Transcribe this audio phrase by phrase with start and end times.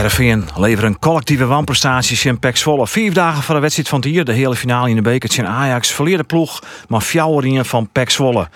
[0.00, 2.86] Jereveen leveren een collectieve wanprestatie in Pek Zwolle.
[2.86, 5.46] Vier dagen voor de wedstrijd van het hier, de hele finale in de beker in
[5.46, 5.92] Ajax.
[5.92, 8.48] Verleerde ploeg, maar fjouweringen van Pek Zwolle.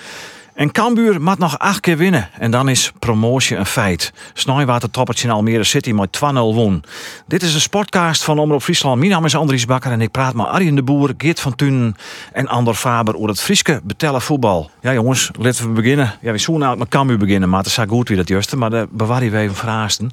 [0.55, 2.28] En Cambuur moet nog acht keer winnen.
[2.38, 4.12] En dan is promotie een feit.
[4.33, 6.84] Snijwater toppertje in Almere City met 2-0 won.
[7.27, 8.98] Dit is een sportcast van Omroep Friesland.
[8.98, 11.97] Mijn naam is Andries Bakker en ik praat met Arjen de Boer, Geert van Tunen
[12.33, 14.70] en Andor Faber over het Frieske betellen voetbal.
[14.80, 16.14] Ja jongens, laten we beginnen.
[16.20, 18.56] Ja, we zullen nou met Cambuur beginnen, maar het is goed wie dat juiste.
[18.56, 20.11] Maar daar bewaren we even vragen.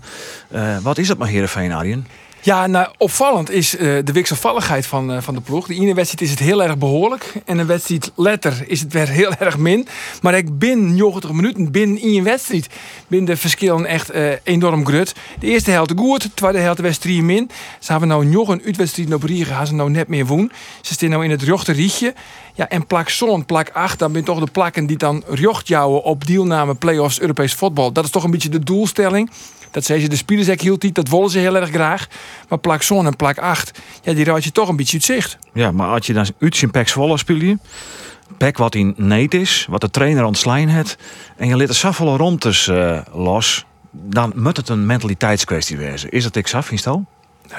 [0.56, 2.08] Uh, wat is het maar Heerenveen, Arjen?
[2.44, 5.68] Ja, nou, opvallend is uh, de wisselvalligheid van, uh, van de ploeg.
[5.68, 7.34] De ene wedstrijd is het heel erg behoorlijk.
[7.46, 9.88] En een wedstrijd letter is het weer heel erg min.
[10.22, 12.68] Maar ik binnen 90 minuten, binnen in je wedstrijd,
[13.08, 15.16] binnen de verschillen echt uh, enorm grut.
[15.40, 17.50] De eerste helft goed, de tweede helft was 3 min.
[17.80, 20.52] Ze hebben nou nog een uitwedstrijd op Riegen, gaan ze nou net meer woon.
[20.82, 22.14] Ze staan nou in het rochte rietje.
[22.54, 26.04] Ja, en plak zon, plak 8, dan ben toch de plakken die dan jocht jouwen
[26.04, 27.92] op deelname play-offs Europees voetbal.
[27.92, 29.32] Dat is toch een beetje de doelstelling.
[29.72, 32.08] Dat zei ze de spelers ook hield niet, dat willen ze heel erg graag.
[32.50, 35.38] Maar plak zon en plak 8, ja, die raad je toch een beetje uit zicht.
[35.54, 37.58] Ja, maar als je dan uit in Pek Zwolle speel
[38.38, 40.98] Pek wat in neet is, wat de trainer ontslaan het.
[41.38, 43.66] En je liet er zoveel rondtes uh, los.
[43.92, 46.12] Dan moet het een mentaliteitskwestie wezen.
[46.12, 46.78] Is dat ik zaf, je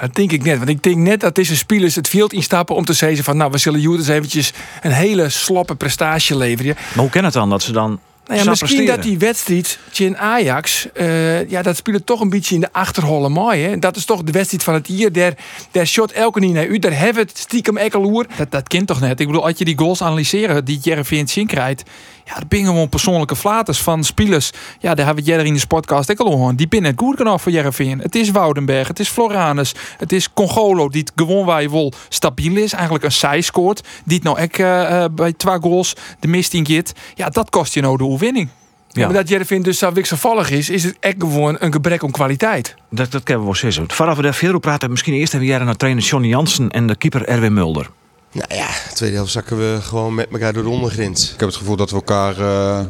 [0.00, 0.56] dat denk ik net.
[0.56, 3.36] Want ik denk net dat deze spelers het veld instappen om te zeggen van...
[3.36, 6.74] nou, we zullen Judas eventjes een hele sloppe prestatie leveren.
[6.74, 8.00] Maar hoe kan het dan dat ze dan
[8.34, 12.54] nou ja, misschien dat die wedstrijd in Ajax, uh, ja, dat speelt toch een beetje
[12.54, 13.62] in de achterholle mooi.
[13.62, 13.78] Hè?
[13.78, 15.12] Dat is toch de wedstrijd van het hier.
[15.12, 15.34] Der,
[15.70, 16.78] der shot elke niet naar u.
[16.78, 18.26] Daar hebben het stiekem ekkeloer.
[18.36, 19.20] Dat, dat kent toch net?
[19.20, 21.82] Ik bedoel, als je die goals analyseren die Jereveen Sink krijgt.
[22.24, 24.50] Ja, dat ben gewoon persoonlijke flaters van spelers.
[24.78, 26.56] Ja, daar hebben we Jerry in de sportcast ook al.
[26.56, 27.98] Die binnen het goed genoeg voor Jereveen.
[27.98, 31.92] Het is Woudenberg, het is Floranus, het is Congolo die het gewoon waar je wil
[32.08, 32.72] stabiel is.
[32.72, 33.80] Eigenlijk een zij scoort.
[34.04, 36.92] Die het nou ook uh, bij twee goals de mist in git.
[37.14, 38.48] Ja, dat kost je nou de overwinning.
[38.88, 39.04] Ja.
[39.06, 42.74] Maar dat Jervin dus zo wisselvallig is, is het echt gewoon een gebrek aan kwaliteit.
[42.90, 43.90] Dat, dat kunnen we wel zeggen.
[43.90, 46.96] Voordat we daar verder praten, misschien eerst even jaren naar trainer Johnny Jansen en de
[46.96, 47.90] keeper Erwin Mulder.
[48.32, 51.32] Nou ja, de tweede helft zakken we gewoon met elkaar door de ondergrens.
[51.32, 52.80] Ik heb het gevoel dat we elkaar uh,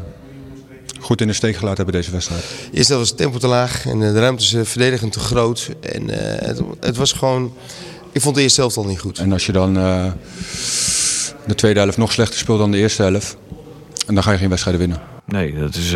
[1.00, 2.44] goed in de steek gelaten hebben deze wedstrijd.
[2.72, 5.70] Eerst was het tempo te laag en de ruimte is verdedigend te groot.
[5.80, 7.52] En uh, het, het, was gewoon...
[8.12, 9.18] Ik vond de eerste helft al niet goed.
[9.18, 10.06] En als je dan uh,
[11.46, 13.36] de tweede helft nog slechter speelt dan de eerste helft...
[14.06, 15.11] En dan ga je geen wedstrijden winnen.
[15.32, 15.94] Nee, dat is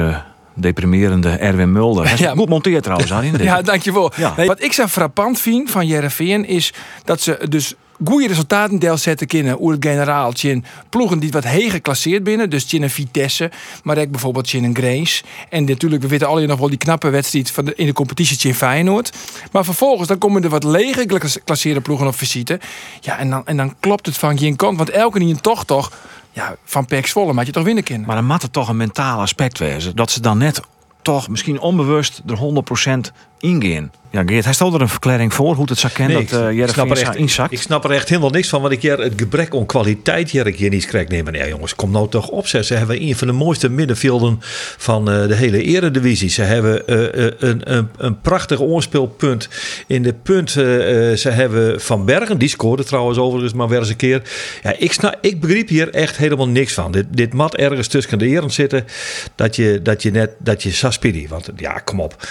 [0.54, 2.20] deprimerende Erwin Mulder.
[2.22, 3.42] Ja, goed monteerd trouwens, Arjen.
[3.42, 4.12] ja, dankjewel.
[4.16, 4.34] Ja.
[4.36, 6.72] Nee, wat ik zo frappant vind van Jereveen is
[7.04, 7.74] dat ze dus
[8.04, 12.72] goede resultaten deel zetten kunnen het generaal in ploegen die wat heger geclasseerd binnen dus
[12.72, 13.50] in een Vitesse
[13.82, 17.10] maar ook bijvoorbeeld in een Grace en natuurlijk we weten al nog wel die knappe
[17.10, 19.12] wedstrijd van de, in de competitie in Feyenoord
[19.52, 22.60] maar vervolgens dan komen er wat lege geclasseerde ploegen op visite
[23.00, 25.92] ja en dan, en dan klopt het van geen kant want elke niet toch toch
[26.36, 28.06] ja, van Pek Zwolle maak je toch winnen kunnen.
[28.06, 29.96] Maar dan moet het toch een mentaal aspect wezen.
[29.96, 30.60] Dat ze dan net
[31.02, 32.38] toch misschien onbewust er
[33.08, 33.90] 100% ingaan.
[34.10, 36.62] Ja, Geert, hij stelt er een verklaring voor hoe het zou kennen nee, dat uh,
[36.62, 37.52] ik, snap er echt, inzakt.
[37.52, 40.46] Ik snap er echt helemaal niks van, want ik hier het gebrek aan kwaliteit hier
[40.46, 41.08] ik hier niet krijg.
[41.08, 42.46] Nee, maar nee, jongens, kom nou toch op.
[42.46, 44.38] Ze hebben een van de mooiste middenvelden
[44.76, 46.28] van uh, de hele eredivisie.
[46.28, 49.48] Ze hebben uh, een, een, een prachtig oorspeelpunt
[49.86, 50.50] in de punt.
[50.50, 54.22] ze hebben Van Bergen, die scoorde trouwens overigens maar weer eens een keer.
[54.62, 56.92] Ja, ik, snap, ik begreep hier echt helemaal niks van.
[56.92, 58.84] Dit, dit mat ergens tussen de eren zitten,
[59.34, 61.28] dat je, dat je net, dat je saspidi.
[61.28, 62.26] Want ja, kom op,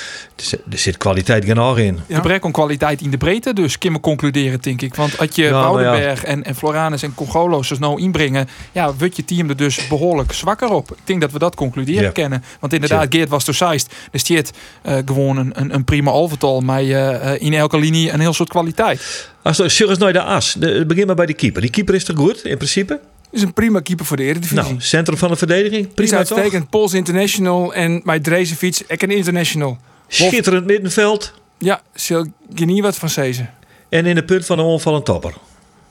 [0.71, 1.99] er zit kwaliteit genoeg in.
[2.07, 2.15] Ja.
[2.15, 4.95] Gebrek aan kwaliteit in de breedte, dus kunnen we concluderen, denk ik.
[4.95, 9.25] Want als je ja, en, en Floranus en Congolo's dus nou inbrengen, ja, wordt je
[9.25, 10.91] team er dus behoorlijk zwakker op.
[10.91, 12.43] Ik denk dat we dat concluderen kennen.
[12.59, 13.93] Want inderdaad, Geert was door Seist.
[14.11, 14.51] Er staat
[14.85, 18.49] uh, gewoon een, een, een prima overtal, maar uh, in elke linie een heel soort
[18.49, 19.29] kwaliteit.
[19.41, 21.61] Als er eens naar de as, de, begin maar bij de keeper.
[21.61, 22.99] Die keeper is toch goed, in principe?
[23.35, 24.57] is een prima keeper voor de Eredivisie.
[24.57, 26.69] Nou, centrum van de verdediging, prima is uitstekend.
[26.69, 29.77] Pols International en mijn Drezenfiets, ik een International.
[30.07, 31.33] Schitterend middenveld.
[31.57, 32.25] Ja, zul
[32.55, 33.53] je niet wat van Cezen.
[33.89, 35.33] En in de punt van een onval een topper.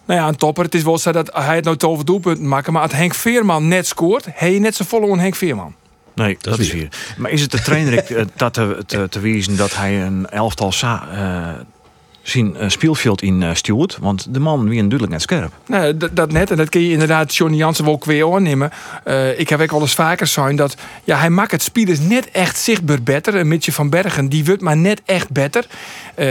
[0.05, 0.65] Nou ja, een topper.
[0.65, 2.73] Het is wel zo dat hij het nooit over doelpunten maken.
[2.73, 5.75] Maar als Henk Veerman net scoort, hij je net zo volle aan Henk Veerman.
[6.15, 6.89] Nee, dat, is hier.
[7.17, 8.05] Maar is het de trainer
[8.37, 11.61] dat te, te, te wijzen dat hij een elftal sa, uh,
[12.25, 13.99] zien uh, speelveld in uh, Stuart.
[14.01, 15.53] Want de man wie een duidelijk net scherp.
[15.67, 16.51] Nou, dat, dat net.
[16.51, 18.71] En dat kun je inderdaad Johnny Jansen wel weer aannemen.
[19.05, 22.31] Uh, ik heb ook wel eens vaker zijn dat ja, hij maakt het spelers net
[22.31, 23.35] echt zichtbaar beter.
[23.35, 25.67] Een Mitje van Bergen, die wordt maar net echt beter.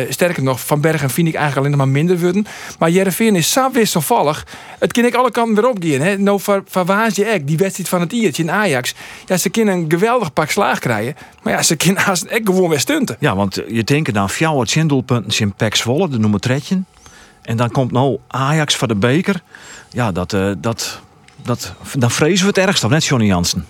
[0.10, 2.46] sterker nog, Van Bergen vind ik eigenlijk alleen nog maar minder worden.
[2.80, 4.46] Maar Jereveen is zo wisselvallig.
[4.80, 6.07] Het kan ik alle kanten weer opgaan.
[6.07, 6.18] Hè.
[6.18, 8.94] Nou, verwaas je echt die wedstrijd van het Iertje in Ajax.
[9.25, 11.16] Ja, ze kunnen een geweldig pak slaag krijgen.
[11.44, 13.16] Maar ja, ze kunnen haast echt gewoon weer stunten.
[13.19, 16.81] Ja, want je denkt dan fjouwer doelpunten in Pek Zwolle, de noemen Tredje.
[17.41, 19.41] En dan komt nou Ajax voor de beker.
[19.89, 21.00] Ja, dat, uh, dat,
[21.41, 23.65] dat, dan vrezen we het ergst, of net Johnny Jansen?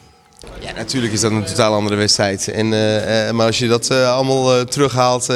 [0.60, 2.48] Ja, natuurlijk is dat een totaal andere wedstrijd.
[2.48, 5.30] En, uh, maar als je dat uh, allemaal terughaalt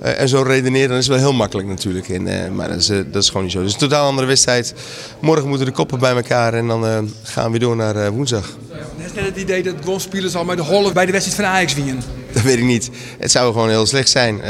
[0.00, 2.08] en zo redeneert, dan is het wel heel makkelijk natuurlijk.
[2.08, 3.62] En, maar dat is, dat is gewoon niet zo.
[3.62, 4.74] Dus een totaal andere wedstrijd.
[5.20, 8.56] Morgen moeten de koppen bij elkaar en dan gaan we door naar woensdag.
[8.70, 11.40] Het is net het idee dat gewoon spelers al met de holle bij de wedstrijd
[11.40, 12.02] van Ajax winnen.
[12.38, 12.90] Dat weet ik niet.
[13.18, 14.40] Het zou gewoon heel slecht zijn.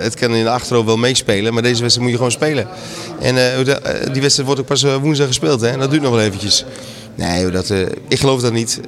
[0.00, 2.68] het kan in de achterhoofd wel meespelen, maar deze wedstrijd moet je gewoon spelen.
[3.20, 3.34] En
[4.12, 5.68] die wedstrijd wordt ook pas woensdag gespeeld hè?
[5.68, 6.64] en dat duurt nog wel eventjes.
[7.14, 7.70] Nee, dat,
[8.08, 8.80] ik geloof dat niet.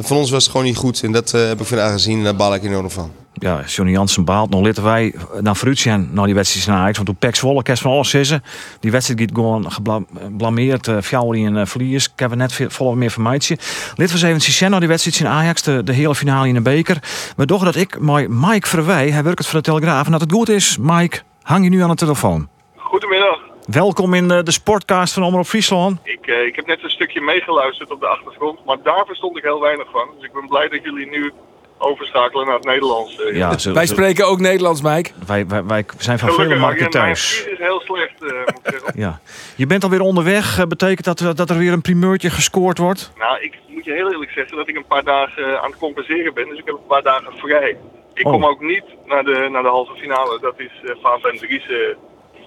[0.00, 1.02] Van ons was het gewoon niet goed.
[1.02, 3.12] En dat heb ik vandaag gezien en daar baal ik enorm van.
[3.40, 4.50] Ja, Johnny Jansen baalt.
[4.50, 6.96] Nog litten wij naar Fruitje naar die wedstrijd naar Ajax.
[6.96, 8.42] Want toen Pek Zwolle, kerst van alles zissen.
[8.80, 10.86] Die wedstrijd gaat gewoon geblameerd.
[10.86, 12.06] Uh, Fjouwer en uh, verlies.
[12.06, 13.58] Ik heb net volop meer van meidje.
[13.94, 15.62] Lid was even naar die wedstrijd in Ajax.
[15.62, 16.98] De, de hele finale in de beker.
[17.36, 17.98] Maar toch dat ik,
[18.28, 20.06] Mike Verwij, hij werkt voor de Telegraaf.
[20.06, 22.48] En dat het goed is, Mike, hang je nu aan de telefoon.
[22.76, 23.38] Goedemiddag.
[23.66, 25.98] Welkom in de sportcast van Omroep Friesland.
[26.02, 29.42] Ik, uh, ik heb net een stukje meegeluisterd op de achtergrond, maar daar verstond ik
[29.42, 30.08] heel weinig van.
[30.14, 31.32] Dus ik ben blij dat jullie nu
[31.80, 33.18] overschakelen naar het Nederlands.
[33.18, 35.10] Uh, ja, zo, wij zo, spreken ook Nederlands, Mike.
[35.26, 37.46] Wij, wij, wij zijn van Gelukkig, vele markten thuis.
[37.46, 39.00] is heel slecht, uh, moet ik zeggen.
[39.04, 39.20] ja.
[39.56, 40.66] Je bent alweer onderweg.
[40.68, 43.12] betekent dat dat er weer een primeurtje gescoord wordt?
[43.18, 46.34] Nou, ik moet je heel eerlijk zeggen dat ik een paar dagen aan het compenseren
[46.34, 46.48] ben.
[46.48, 47.76] Dus ik heb een paar dagen vrij.
[48.14, 48.32] Ik oh.
[48.32, 50.38] kom ook niet naar de, naar de halve finale.
[50.40, 51.66] Dat is uh, Fabian Dries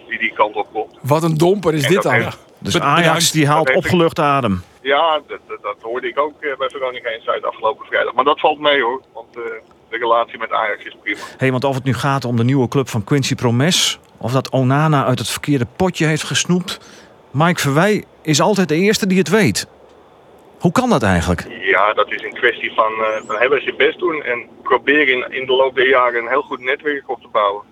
[0.07, 0.97] die die kant op komt.
[1.01, 2.31] Wat een domper is dit dan?
[2.63, 4.63] Dus Ajax die haalt opgelucht adem.
[4.81, 8.13] Ja, dat, dat, dat, hoorde ik ook eh, bij Veronica Inside afgelopen vrijdag.
[8.13, 9.44] Maar dat valt mee hoor, want uh,
[9.89, 11.19] de relatie met Ajax is prima.
[11.38, 14.00] hey, want of het nu gaat om de nieuwe club van Quincy Promes...
[14.18, 16.80] of dat Onana uit het verkeerde potje heeft gesnoept...
[17.31, 19.68] Mike Verwij is altijd de eerste die het weet.
[20.59, 21.48] Hoe kan dat eigenlijk?
[21.62, 24.24] Ja, dat is een kwestie van, uh, van hebben je best doen...
[24.24, 27.63] en proberen in, in de loop der jaren een heel goed netwerk op te bouwen.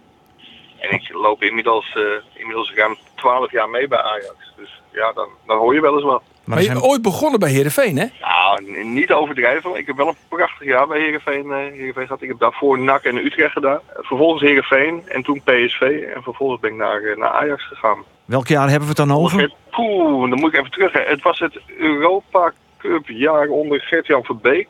[0.79, 2.03] En ik loop inmiddels, uh,
[2.33, 4.53] inmiddels ruim 12 jaar mee bij Ajax.
[4.57, 6.23] Dus ja, dan, dan hoor je wel eens wat.
[6.43, 8.05] Maar, je bent ooit begonnen bij Heerenveen, hè?
[8.21, 9.75] Nou, niet overdrijven.
[9.75, 12.21] Ik heb wel een prachtig jaar bij Heerenveen, uh, Heerenveen gehad.
[12.21, 13.79] Ik heb daarvoor NAC en Utrecht gedaan.
[13.93, 15.81] Vervolgens Heerenveen en toen PSV.
[16.15, 18.03] En vervolgens ben ik naar, uh, naar Ajax gegaan.
[18.25, 19.53] Welk jaar hebben we het dan over?
[19.69, 20.93] Poeh, dan moet ik even terug.
[20.93, 24.67] Het was het Europa Cup jaar onder Gert-Jan Verbeek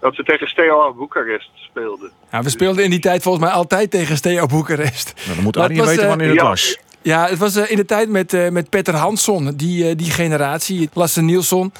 [0.00, 2.10] dat ze tegen Steaua Boekarest speelden.
[2.30, 5.12] Ja, we speelden in die tijd volgens mij altijd tegen Steaua Boekarest.
[5.16, 6.78] Nou, dan moet Arjen weten uh, wanneer het ja, was.
[7.08, 10.90] Ja, het was uh, in de tijd met, uh, met Petter Hansson, die, die generatie.
[10.92, 11.72] Lasse Nielsen.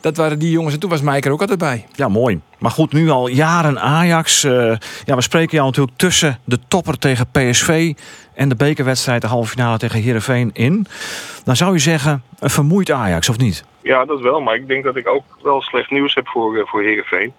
[0.00, 0.74] Dat waren die jongens.
[0.74, 1.86] En toen was Mike er ook altijd bij.
[1.92, 2.40] Ja, mooi.
[2.58, 4.42] Maar goed, nu al jaren Ajax.
[4.42, 7.92] ja, we spreken jou natuurlijk tussen de topper tegen PSV...
[8.34, 10.86] en de bekerwedstrijd, de halve finale tegen Heerenveen in.
[11.44, 13.64] Dan zou je zeggen, een vermoeid Ajax, of niet?
[13.82, 14.40] Ja, dat wel.
[14.40, 17.32] Maar ik denk dat ik ook wel slecht nieuws heb voor, voor Heerenveen.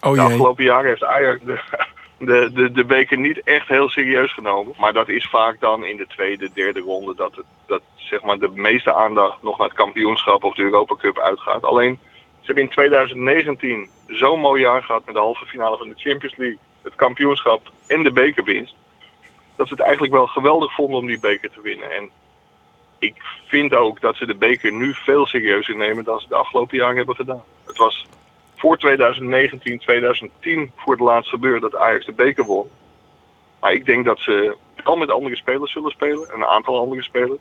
[0.00, 1.60] Oh, de afgelopen jaren heeft Ajax de,
[2.20, 4.74] de, de, de beker niet echt heel serieus genomen.
[4.78, 8.38] Maar dat is vaak dan in de tweede, derde ronde dat, het, dat zeg maar
[8.38, 11.64] de meeste aandacht nog naar het kampioenschap of de Europa Cup uitgaat.
[11.64, 11.98] Alleen,
[12.40, 16.36] ze hebben in 2019 zo'n mooi jaar gehad met de halve finale van de Champions
[16.36, 18.74] League, het kampioenschap en de bekerwinst.
[19.56, 21.90] Dat ze het eigenlijk wel geweldig vonden om die beker te winnen.
[21.90, 22.10] En
[22.98, 23.14] ik
[23.46, 26.96] vind ook dat ze de beker nu veel serieuzer nemen dan ze de afgelopen jaren
[26.96, 27.44] hebben gedaan.
[27.66, 28.06] Het was
[28.60, 32.66] voor 2019, 2010 voor het laatst gebeurd dat Ajax de beker won.
[33.60, 36.34] Maar ik denk dat ze al met andere spelers zullen spelen.
[36.34, 37.40] Een aantal andere spelers.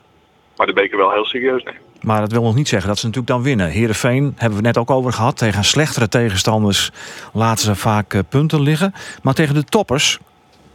[0.55, 1.81] Maar de beker wel heel serieus nemen.
[2.01, 3.69] Maar dat wil nog niet zeggen dat ze natuurlijk dan winnen.
[3.69, 5.37] Heerenveen hebben we net ook over gehad.
[5.37, 6.91] Tegen slechtere tegenstanders
[7.33, 8.93] laten ze vaak eh, punten liggen.
[9.23, 10.19] Maar tegen de toppers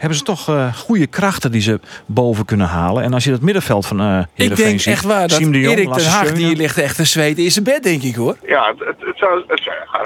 [0.05, 3.03] hebben ze toch uh, goede krachten die ze boven kunnen halen.
[3.03, 5.77] En als je het middenveld van uh, Ik denk ziet, echt waar dat de Jong,
[5.77, 8.37] Erik ten Hag die ligt echt te zweten in zijn bed, denk ik hoor.
[8.47, 9.61] Ja, het, het, het zou, het,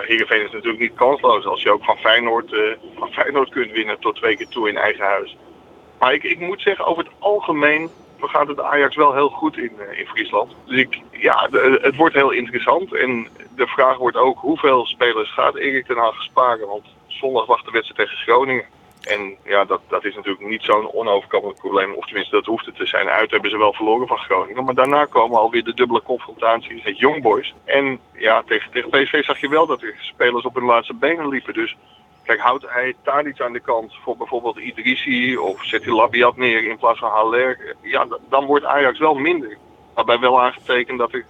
[0.06, 2.60] Heerenveen is natuurlijk niet kansloos als je ook van Feyenoord, uh,
[2.98, 5.36] van Feyenoord kunt winnen tot twee keer toe in eigen huis.
[5.98, 7.90] Maar ik, ik moet zeggen, over het algemeen
[8.20, 10.52] gaat het Ajax wel heel goed in, in Friesland.
[10.66, 12.94] Dus ik, ja, de, het wordt heel interessant.
[12.94, 16.68] En de vraag wordt ook hoeveel spelers gaat Erik ten Hag sparen?
[16.68, 18.64] Want zondag wacht de wedstrijd tegen Groningen.
[19.02, 21.94] En ja, dat, dat is natuurlijk niet zo'n onoverkomelijk probleem.
[21.94, 23.08] Of tenminste, dat hoeft het te zijn.
[23.08, 24.64] Uit hebben ze wel verloren van Groningen.
[24.64, 27.54] Maar daarna komen alweer de dubbele confrontaties met Young Boys.
[27.64, 31.28] En ja, tegen, tegen PSV zag je wel dat er spelers op hun laatste benen
[31.28, 31.54] liepen.
[31.54, 31.76] Dus
[32.28, 36.36] Kijk, houdt hij daar iets aan de kant voor bijvoorbeeld Idrissi of zet hij Labiat
[36.36, 39.56] neer in plaats van Haller, ja, dan wordt Ajax wel minder.
[39.94, 41.24] Waarbij wel aangetekend dat er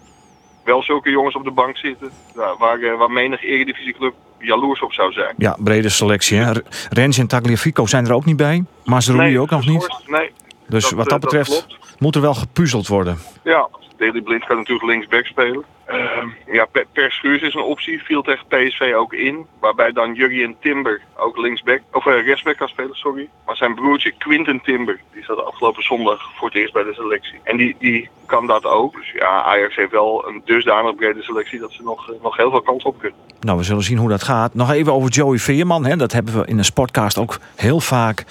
[0.64, 5.12] wel zulke jongens op de bank zitten waar, eh, waar menig eredivisieclub jaloers op zou
[5.12, 5.34] zijn.
[5.38, 6.38] Ja, brede selectie.
[6.38, 6.52] Hè?
[6.90, 8.64] Rens en Tagliafico zijn er ook niet bij.
[8.84, 9.88] Maar ze nee, ook nog niet.
[10.06, 10.30] Nee.
[10.68, 11.66] Dus wat dat eh, betreft
[11.98, 13.18] moet er wel gepuzzeld worden.
[13.44, 15.64] Ja, Daley Blind kan natuurlijk linksback spelen.
[15.90, 19.46] Uh, ja, per, Schuurs is een optie, viel tegen PSV ook in.
[19.60, 23.28] Waarbij dan Jurgen Timber ook linksback, of uh, rechtsback kan spelen, sorry.
[23.46, 27.40] Maar zijn broertje Quinten Timber, die zat afgelopen zondag voor het eerst bij de selectie.
[27.42, 28.94] En die, die kan dat ook.
[28.94, 32.62] Dus ja, Ajax heeft wel een dusdanig brede selectie dat ze nog, nog heel veel
[32.62, 33.18] kans op kunnen.
[33.40, 34.54] Nou, we zullen zien hoe dat gaat.
[34.54, 35.86] Nog even over Joey Veerman.
[35.86, 35.96] Hè.
[35.96, 38.24] Dat hebben we in de sportcast ook heel vaak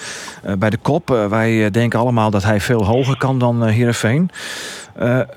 [0.45, 1.07] uh, bij de kop.
[1.07, 4.29] Wij denken allemaal dat hij veel hoger kan dan uh, Heerenveen.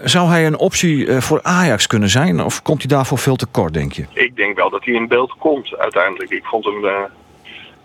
[0.02, 2.40] Zou hij een optie voor Ajax kunnen zijn?
[2.40, 4.05] Of komt hij daarvoor veel te kort, denk je?
[4.12, 6.31] Ik denk wel dat hij in beeld komt uiteindelijk.
[6.31, 7.09] Ik vond hem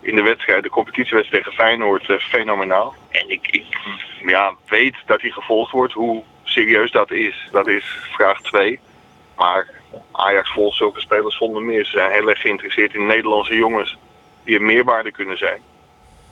[0.00, 2.94] in de wedstrijd, de competitiewedstrijd tegen Feyenoord, fenomenaal.
[3.10, 3.64] En ik, ik
[4.26, 5.92] ja, weet dat hij gevolgd wordt.
[5.92, 8.78] Hoe serieus dat is, dat is vraag 2.
[9.36, 9.70] Maar
[10.12, 11.84] Ajax volgt zulke spelers zonder meer.
[11.84, 13.96] Ze zijn heel erg geïnteresseerd in Nederlandse jongens
[14.44, 15.60] die een meerwaarde kunnen zijn.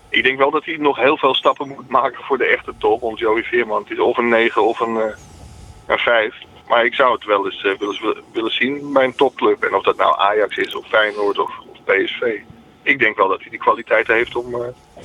[0.08, 3.00] Ik denk wel dat hij nog heel veel stappen moet maken voor de echte top.
[3.00, 5.14] Want Joey Veerman het is of een 9 of een,
[5.86, 6.34] een 5.
[6.68, 9.62] Maar ik zou het wel eens uh, willen, willen zien bij een topclub.
[9.62, 12.22] En of dat nou Ajax is of Feyenoord of, of PSV.
[12.82, 14.60] Ik denk wel dat hij die kwaliteit heeft om, uh,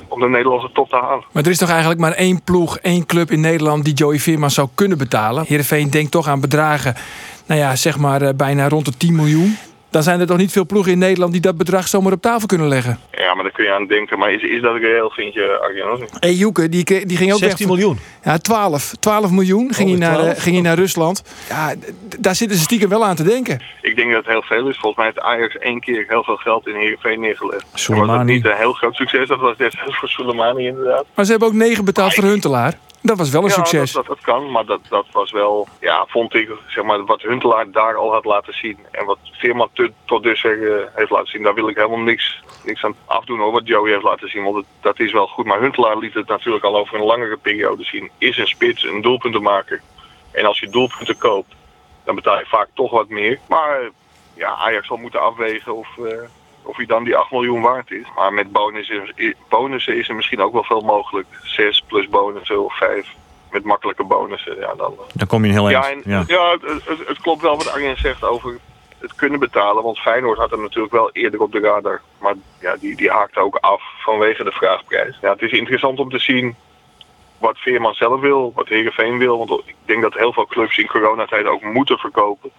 [0.08, 1.24] om de Nederlandse top te halen.
[1.32, 4.50] Maar er is toch eigenlijk maar één ploeg, één club in Nederland die Joey Veerman
[4.50, 5.44] zou kunnen betalen.
[5.46, 6.94] Heerenveen denkt toch aan bedragen
[7.50, 9.56] nou ja, zeg maar eh, bijna rond de 10 miljoen.
[9.90, 12.46] Dan zijn er toch niet veel ploegen in Nederland die dat bedrag zomaar op tafel
[12.46, 12.98] kunnen leggen.
[13.10, 14.18] Ja, maar daar kun je aan denken.
[14.18, 16.08] Maar is, is dat reëel, vind je, Arjen?
[16.20, 17.98] Hey, Joeke, die, die ging ook 16 miljoen.
[18.24, 18.92] Ja, 12.
[19.00, 21.22] 12 miljoen ging, hij naar, ging hij naar Rusland.
[21.48, 21.74] Ja,
[22.18, 23.62] daar zitten ze stiekem wel aan te denken.
[23.82, 24.78] Ik denk dat het heel veel is.
[24.78, 27.64] Volgens mij heeft Ajax één keer heel veel geld in Heerenveen neergelegd.
[27.74, 28.16] Soleimani.
[28.16, 29.28] Dat was niet een heel groot succes.
[29.28, 31.04] Dat was net voor Soleimani inderdaad.
[31.14, 32.74] Maar ze hebben ook negen betaald voor Huntelaar.
[33.02, 33.92] Dat was wel een ja, succes.
[33.92, 37.22] Dat, dat, dat, kan, maar dat, dat was wel, ja, vond ik, zeg maar, wat
[37.22, 38.78] Huntelaar daar al had laten zien.
[38.90, 39.70] En wat Veerman
[40.04, 43.52] tot dusver uh, heeft laten zien, daar wil ik helemaal niks, niks aan afdoen hoor,
[43.52, 44.44] wat Joey heeft laten zien.
[44.44, 45.46] Want het, dat is wel goed.
[45.46, 48.10] Maar Huntelaar liet het natuurlijk al over een langere periode zien.
[48.18, 49.82] Is een spits, een doelpuntenmaker.
[50.32, 51.54] En als je doelpunten koopt,
[52.04, 53.38] dan betaal je vaak toch wat meer.
[53.48, 53.90] Maar
[54.34, 55.88] ja, Ajax zal moeten afwegen of...
[55.98, 56.12] Uh,
[56.62, 58.06] of hij dan die 8 miljoen waard is.
[58.16, 59.14] Maar met bonussen,
[59.48, 61.26] bonussen is er misschien ook wel veel mogelijk.
[61.42, 63.06] 6 plus bonussen of 5
[63.50, 64.56] met makkelijke bonussen.
[64.56, 66.04] Ja, dan, dan kom je een heel eind.
[66.04, 66.24] Ja, en, ja.
[66.26, 68.58] ja het, het, het, klopt wel wat Arjen zegt over
[68.98, 69.82] het kunnen betalen.
[69.82, 72.00] Want Feyenoord had hem natuurlijk wel eerder op de radar.
[72.18, 75.18] Maar ja, die, die haakte ook af vanwege de vraagprijs.
[75.20, 76.56] Ja, het is interessant om te zien
[77.38, 79.38] wat Veerman zelf wil, wat Heerenveen wil.
[79.38, 82.50] Want ik denk dat heel veel clubs in coronatijd ook moeten verkopen.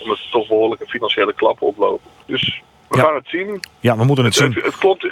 [0.00, 2.10] Omdat ze toch behoorlijke financiële klappen oplopen.
[2.26, 3.60] Dus we gaan het zien.
[3.80, 4.52] Ja, we moeten het, zien.
[4.52, 5.02] Het, klopt,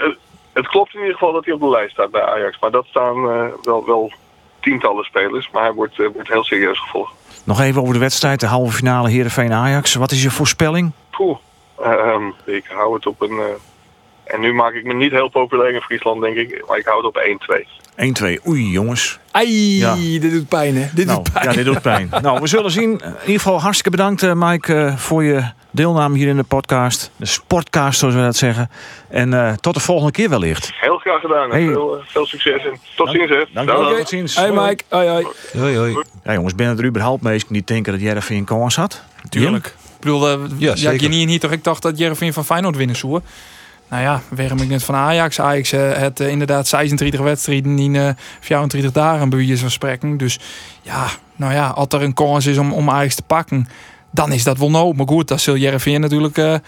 [0.52, 2.58] het, klopt in ieder geval dat hij op de lijst staat bij Ajax.
[2.60, 4.12] Maar dat staan uh, wel, wel
[4.60, 5.50] tientallen spelers.
[5.50, 7.12] Maar hij wordt, uh, wordt heel serieus gevolgd.
[7.44, 9.94] Nog even over de wedstrijd, de halve finale Heerenveen-Ajax.
[9.94, 10.92] Wat is je voorspelling?
[11.10, 11.38] Poeh,
[11.80, 13.40] uh, ik hou het op een...
[14.24, 16.64] en nu maak ik me niet heel populair in Friesland, denk ik.
[16.66, 17.22] Maar ik hou het op
[17.56, 17.87] 1-2.
[17.98, 18.46] 1-2.
[18.48, 19.18] Oei, jongens.
[19.30, 19.94] Ai, ja.
[19.94, 20.88] dit doet pijn, hè?
[20.94, 21.48] Dit nou, doet pijn.
[21.48, 22.10] Ja, dit doet pijn.
[22.22, 22.90] nou, we zullen zien.
[22.90, 27.10] In ieder geval hartstikke bedankt, Mike, voor je deelname hier in de podcast.
[27.16, 28.70] De sportcast, zoals we dat zeggen.
[29.08, 30.70] En uh, tot de volgende keer wellicht.
[30.74, 31.50] Heel graag gedaan.
[31.50, 31.66] Hey.
[31.66, 33.30] Veel, uh, veel, succes en tot ziens.
[33.30, 33.44] Hè.
[33.52, 34.36] Dank je Tot ziens.
[34.36, 34.84] Hey Mike.
[34.88, 35.26] Hoi, hoi.
[35.58, 36.04] hoi, hoi.
[36.24, 39.02] Ja, jongens, ben het er überhaupt meest die denken dat Jervin kans had?
[39.28, 39.66] Tuurlijk.
[39.66, 41.52] Ik bedoel, uh, ja, ja, ik niet, niet toch?
[41.52, 43.20] Ik dacht dat Jervin van Feyenoord winnen zou.
[43.88, 45.40] Nou ja, waarom ik net van Ajax.
[45.40, 48.08] Ajax uh, het uh, inderdaad 26 wedstrijden in uh,
[48.40, 50.16] 34 dagen bij van spreken.
[50.16, 50.38] Dus
[50.82, 53.68] ja, nou ja, als er een kans is om, om Ajax te pakken
[54.10, 54.96] dan is dat wel nodig.
[54.96, 56.60] Maar goed, dat zul Jereveen natuurlijk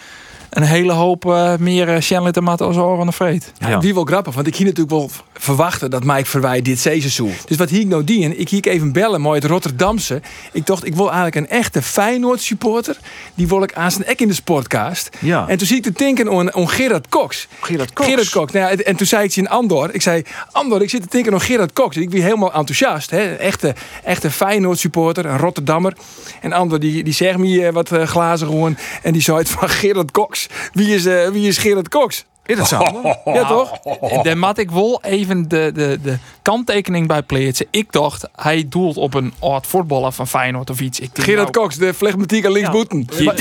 [0.51, 3.51] een hele hoop uh, meer uh, Shanley te maken als oren de vreed.
[3.57, 7.33] Ja, Die wel grappig, want ik hier natuurlijk wel verwachten dat Mike Verwij dit seizoen.
[7.45, 8.39] Dus wat hier ik nou dien?
[8.39, 10.21] Ik hier even bellen, mooi het Rotterdamse.
[10.51, 12.97] Ik dacht, ik wil eigenlijk een echte Feyenoord supporter.
[13.35, 15.09] Die wil ik aan zijn ek in de sportcast.
[15.19, 15.47] Ja.
[15.47, 17.47] En toen zie ik te denken aan, aan Gerard Cox.
[17.59, 18.09] Gerard Cox?
[18.09, 18.51] Gerard Cox.
[18.51, 19.93] Nou ja, en toen zei ik in Andor.
[19.93, 21.97] Ik zei, Andor, ik zit te denken aan Gerard Cox.
[21.97, 23.09] Ik ben helemaal enthousiast.
[23.09, 23.35] Hè?
[23.35, 25.93] Echte, echte Feyenoord supporter, een Rotterdammer.
[26.41, 28.77] En Andor die, die zegt me wat glazen gewoon.
[29.01, 30.40] En die zei het van Gerard Cox.
[30.73, 32.25] Wie is, uh, wie is Gerard Cox?
[32.45, 32.77] Is dat zo?
[33.33, 33.79] ja, toch?
[34.23, 37.65] Daar mat ik wel even de, de, de kanttekening bij plaatsen.
[37.69, 40.99] Ik dacht, hij doelt op een oud voetballer van Feyenoord of iets.
[40.99, 43.07] Ik Gerard nou, Cox, de flegmatiek aan linksboeten.
[43.19, 43.33] Ja.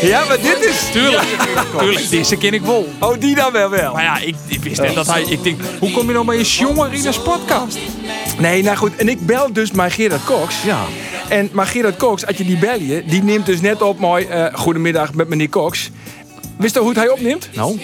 [0.00, 0.90] ja, maar dit is...
[0.92, 1.64] Tuurlijk, ja.
[1.80, 2.10] tuurlijk.
[2.10, 2.88] Deze ken ik wel.
[3.00, 3.92] Oh, die dan wel wel.
[3.92, 5.22] Maar ja, ik, ik wist net dat hij...
[5.22, 7.78] Ik denk, hoe kom je nou bij een jongen in een podcast?
[8.38, 8.96] Nee, nou goed.
[8.96, 10.62] En ik bel dus maar Gerard Cox.
[10.62, 10.84] Ja.
[11.28, 14.26] En, maar Gerard Cox, als je die bel je, die neemt dus net op mooi...
[14.26, 15.90] Uh, goedemiddag met meneer Cox.
[16.56, 17.48] Wist je hoe het hij opneemt?
[17.54, 17.80] Nou?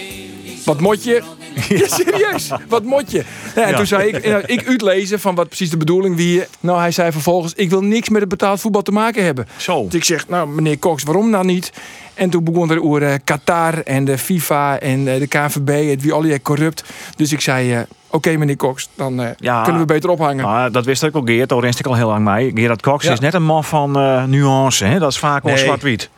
[0.65, 1.21] wat moet je?
[1.69, 3.23] Ja, serieus, wat moet je?
[3.55, 6.43] Ja, en toen zei ik, ik uitlezen van wat precies de bedoeling wie.
[6.59, 9.47] Nou, hij zei vervolgens, ik wil niks met het betaald voetbal te maken hebben.
[9.57, 9.83] Zo.
[9.83, 11.71] Dus ik zeg, nou meneer Cox, waarom nou niet?
[12.13, 16.01] En toen begon er over uh, Qatar en de FIFA en uh, de KVB, het
[16.01, 16.83] wie al corrupt.
[17.15, 20.45] Dus ik zei, uh, oké meneer Cox, dan ja, kunnen we beter ophangen.
[20.45, 22.51] Maar dat wist ik ook, Geert, daar rest ik al heel lang mee.
[22.55, 23.11] Gerard Cox ja.
[23.11, 23.91] is net een man van
[24.29, 24.99] nuance, hè?
[24.99, 25.63] dat is vaak wel nee.
[25.63, 26.09] zwart-wit.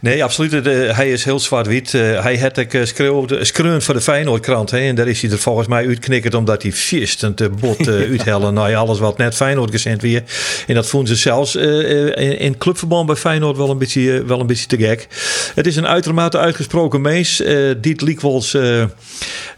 [0.00, 0.64] Nee, absoluut.
[0.96, 1.92] hij is heel zwart-wit.
[1.92, 2.80] hij had ik
[3.42, 4.70] schreeuwd voor de Feyenoordkrant.
[4.70, 7.88] Hè, en daar is hij er volgens mij uitknikkerd omdat hij vist en te bot
[8.10, 10.22] uithellen naar alles wat net Feyenoord gezend weer.
[10.66, 14.46] En dat vonden ze zelfs in, in clubverband bij Feyenoord wel een beetje, wel een
[14.46, 15.08] beetje te gek.
[15.54, 17.40] Het is een uitermate uitgesproken mens.
[17.40, 18.84] Uh, Diet Liekwels, uh,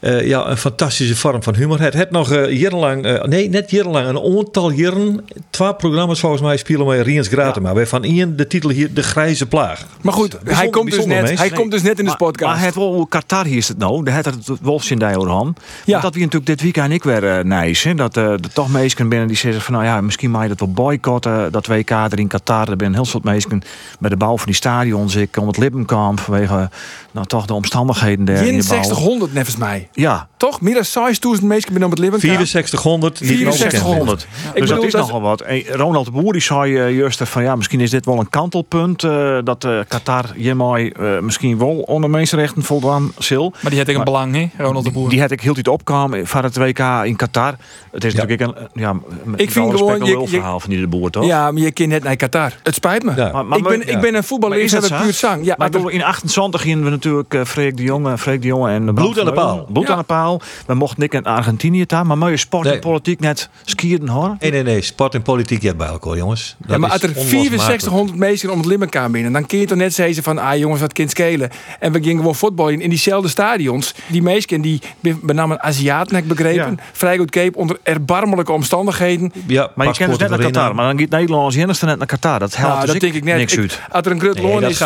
[0.01, 1.81] uh, ja, een fantastische vorm van humor.
[1.81, 6.87] Het heeft nog jarenlang, nee, net jarenlang, een aantal jaren, twee programma's volgens mij spelen
[6.87, 7.69] met Riens Gratema.
[7.69, 7.75] Ja.
[7.75, 9.87] Waarvan Ian de titel hier De Grijze Plaag.
[10.01, 12.55] Maar goed, bijzonder, hij, komt dus, net, hij komt dus net in de podcast.
[12.55, 14.05] Maar, het wel Qatar hier is het nou.
[14.05, 15.57] Daar had het Wolfsje Han.
[15.85, 16.01] Ja.
[16.01, 17.95] Dat wie natuurlijk dit weekend ik weer uh, nice.
[17.95, 20.59] Dat uh, er toch mensen binnen die zeggen van nou ja, misschien mag je dat
[20.59, 21.53] wel boycotten.
[21.53, 22.69] Dat WK er in Qatar.
[22.69, 23.63] Er zijn heel veel mensen
[23.99, 25.15] bij de bouw van die stadions.
[25.15, 26.71] Ik om het Lippenkamp vanwege
[27.13, 28.37] nou, toch de omstandigheden daar.
[28.37, 29.89] 6100 nevens mij.
[29.93, 30.29] Ja.
[30.37, 30.61] Toch?
[30.61, 32.47] Meer dan 6000 mensen binnen het Lippenkamp.
[32.47, 33.19] 6400.
[33.19, 34.27] 6400.
[34.55, 35.45] Dus dat is nogal wat.
[35.71, 39.03] Ronald de Boer die zei uh, juist van ja, misschien is dit wel een kantelpunt.
[39.03, 43.53] Uh, dat uh, Qatar hiermee uh, misschien wel onder mensenrechten voldaan zil.
[43.61, 45.09] Maar die had ik een belang, hè, Ronald de Boer?
[45.09, 47.55] Die, had ik heel iets opkomen van het WK in Qatar.
[47.91, 48.25] Het is ja.
[48.25, 48.95] natuurlijk een, ja,
[49.37, 51.27] ik vind gewoon je, je, verhaal van die de Boer, toch?
[51.27, 52.53] Ja, maar je kind net naar Qatar.
[52.63, 53.13] Het spijt me.
[53.17, 53.33] Ja.
[53.33, 53.87] Maar, maar, ik, ben, ja.
[53.87, 55.45] ik ben een voetballiefhebber puur zang.
[55.45, 58.95] Ja, maar in 28 gingen we natuurlijk uh, Freek de Jonge, Freek de Jonge en
[58.95, 59.67] Bloed aan de paal.
[59.73, 60.41] Bloed aan de paal.
[60.67, 64.37] We mochten niet in Argentinië daar, maar mooie sport en politiek net skiën hoor.
[64.39, 64.83] Nee, nee, nee.
[64.83, 66.57] Sport en politiek je bij elkaar, jongens.
[66.59, 69.79] Dat ja, maar als er 6400 mensen om het Limmenkamer binnen, dan kun je toch
[69.79, 71.51] net zeggen van, ah jongens, wat kind skelen.
[71.81, 73.95] En we gingen gewoon voetbal in, in diezelfde stadions.
[74.07, 74.81] Die meesten die
[75.23, 76.79] benamen Aziaten, heb ik begrepen.
[76.93, 79.33] Vrij goed keep onder erbarmelijke omstandigheden.
[79.47, 80.75] Ja, maar je kent dus net naar Qatar.
[80.75, 82.39] Maar dan gaat Nederland als net naar Qatar.
[82.39, 83.37] Dat helpt nou, dus dat denk ik net.
[83.37, 83.81] Niks uit.
[83.91, 84.83] Als er een groot loon is,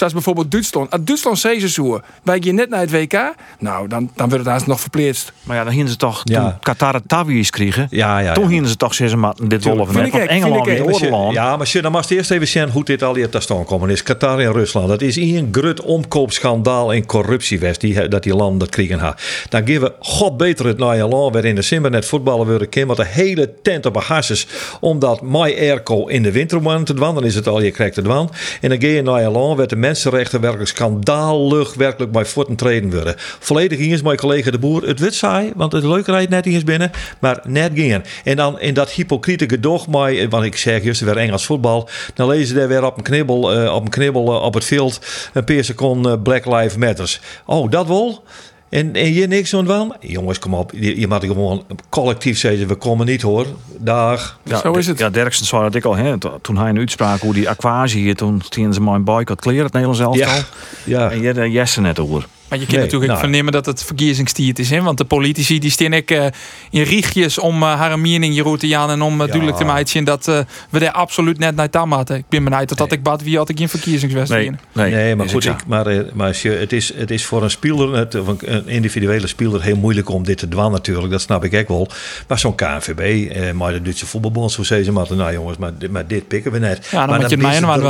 [0.00, 0.90] zoals bijvoorbeeld Duitsland.
[0.90, 3.34] Als Duitsland seizoen wij gaan net naar het WK.
[3.58, 5.32] Nou, dan, dan wordt het haast nog verpleegd.
[5.42, 6.42] Maar ja, dan gingen ze toch, ja.
[6.42, 7.86] toen Qatar het kregen.
[7.90, 10.10] Ja, ja, Toen gingen ze toch zeggen, maar dit net.
[10.10, 11.34] Van Engeland in Oorland.
[11.34, 13.90] Ja, maar dan mag je eerst even zien hoe dit al hier te staan komen
[13.90, 14.02] is.
[14.02, 14.88] Qatar en Rusland.
[14.88, 19.14] Dat is een grut omkoopschandaal en corruptiewest die, dat die landen kregen.
[19.48, 22.46] Dan geven we god beter het naar je land waar in de simmer net voetballen
[22.46, 22.86] worden kind.
[22.86, 24.46] Wat de hele tent op een is.
[24.80, 27.14] Omdat my airco in de winter te dwan.
[27.14, 28.30] Dan is het al je krijgt te dwan.
[28.60, 32.56] En dan ga je naar je land waar de mensenrechten werkelijk schandalig werkelijk bij voeten
[32.56, 33.14] treden worden.
[33.18, 35.52] Volledig eens mijn collega de Boer het wit saai.
[35.56, 36.90] Want het leuke rijdt net eens binnen.
[37.18, 38.04] Maar net gingen.
[38.24, 39.86] En dan in dat hypocriete gedoog.
[39.86, 41.88] Maar, want ik zeg juist weer Engels voetbal.
[42.14, 45.00] Dan lezen ze weer op een knibbel, uh, op, een knibbel uh, op het veld.
[45.32, 47.20] Een paar seconden Black Lives Matters.
[47.46, 48.24] Oh, dat wel?
[48.70, 49.96] En, en je niks van?
[50.00, 50.72] Jongens, kom op.
[50.74, 53.46] Je, je moet gewoon collectief zeggen, we komen niet hoor.
[53.78, 54.38] Dag.
[54.44, 54.98] Ja, Zo is het.
[54.98, 55.96] Ja, Derksen zei dat ik al.
[55.96, 59.72] Hè, toen hij een uitspraak hoe die aquatie, toen zien ze mijn boycott kleren het
[59.72, 60.34] Nederlands elftal.
[60.34, 60.44] Ja.
[60.84, 61.10] ja.
[61.10, 62.26] En je Jesse net over.
[62.50, 63.22] Maar je kunt natuurlijk nou.
[63.22, 64.70] vernemen dat het verkiezingstijd is.
[64.70, 64.82] Hè?
[64.82, 66.26] Want de politici die staan ik uh,
[66.70, 69.26] in richtjes om uh, haar mening je te gaan en om uh, ja.
[69.26, 70.38] duidelijk te maken dat uh,
[70.70, 72.16] we daar absoluut net naar tam hadden.
[72.16, 72.98] Ik ben benieuwd dat nee.
[72.98, 74.50] ik bad wie had ik in verkiezingswedstrijd.
[74.72, 77.42] Nee, nee, nee, maar goed, ik, maar, maar als je, het, is, het is voor
[77.42, 81.10] een speler, het, een individuele speler, heel moeilijk om dit te dwan natuurlijk.
[81.10, 81.88] Dat snap ik ook wel.
[82.28, 85.72] Maar zo'n KNVB, eh, maar de Duitse voetbalbond, zo zeggen ze maar, nou jongens, maar,
[85.90, 86.88] maar dit pikken we net.
[86.90, 87.44] Ja, dan maar moet je het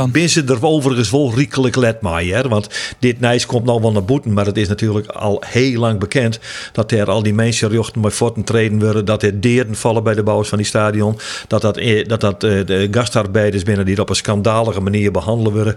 [0.07, 2.47] mij ze er overigens wel riekelijk let maar, hè?
[2.47, 2.69] want
[2.99, 6.39] dit nijs komt nou wel naar boeten, maar het is natuurlijk al heel lang bekend
[6.71, 10.13] dat er al die mensen jochten met forten treden worden, dat er deren vallen bij
[10.13, 13.99] de bouw van die stadion, dat dat, eh, dat, dat eh, de gastarbeiders binnen die
[13.99, 15.75] op een schandalige manier behandelen worden.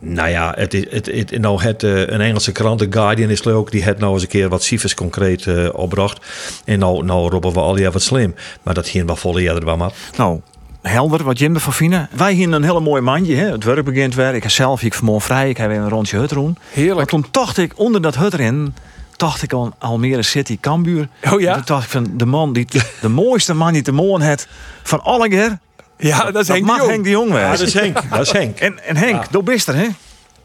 [0.00, 3.44] Nou ja, het is het, het, nou het, eh, een Engelse krant, The Guardian is
[3.44, 6.26] leuk, die het nou eens een keer wat cijfers concreet opbracht.
[6.64, 9.76] En nou, nou roepen we al ja wat slim, maar dat hier wel volle eerder
[9.76, 9.92] maar.
[10.16, 10.40] Nou,
[10.82, 12.08] helder wat Jim van vinden.
[12.12, 13.36] Wij hier een hele mooi mandje.
[13.36, 13.50] Hè?
[13.50, 14.34] Het werk begint weer.
[14.34, 15.48] Ik heb zelf ik vanmorgen vrij.
[15.48, 16.56] Ik heb weer een rondje hut doen.
[16.70, 16.96] Heerlijk.
[16.96, 18.74] Maar toen dacht ik onder dat hut erin.
[19.16, 21.08] dacht ik aan Almere City Cambuur.
[21.32, 21.54] Oh ja?
[21.54, 22.66] toen dacht ik van de man die
[23.00, 24.48] de mooiste man die te mooi het
[24.82, 25.58] van alle keer.
[25.98, 27.98] Ja, dat is Henk, mag Henk de Jong Ja, dat is Henk.
[28.10, 28.58] Dat is Henk.
[28.58, 29.42] En, en Henk, ja.
[29.42, 29.86] bist er hè?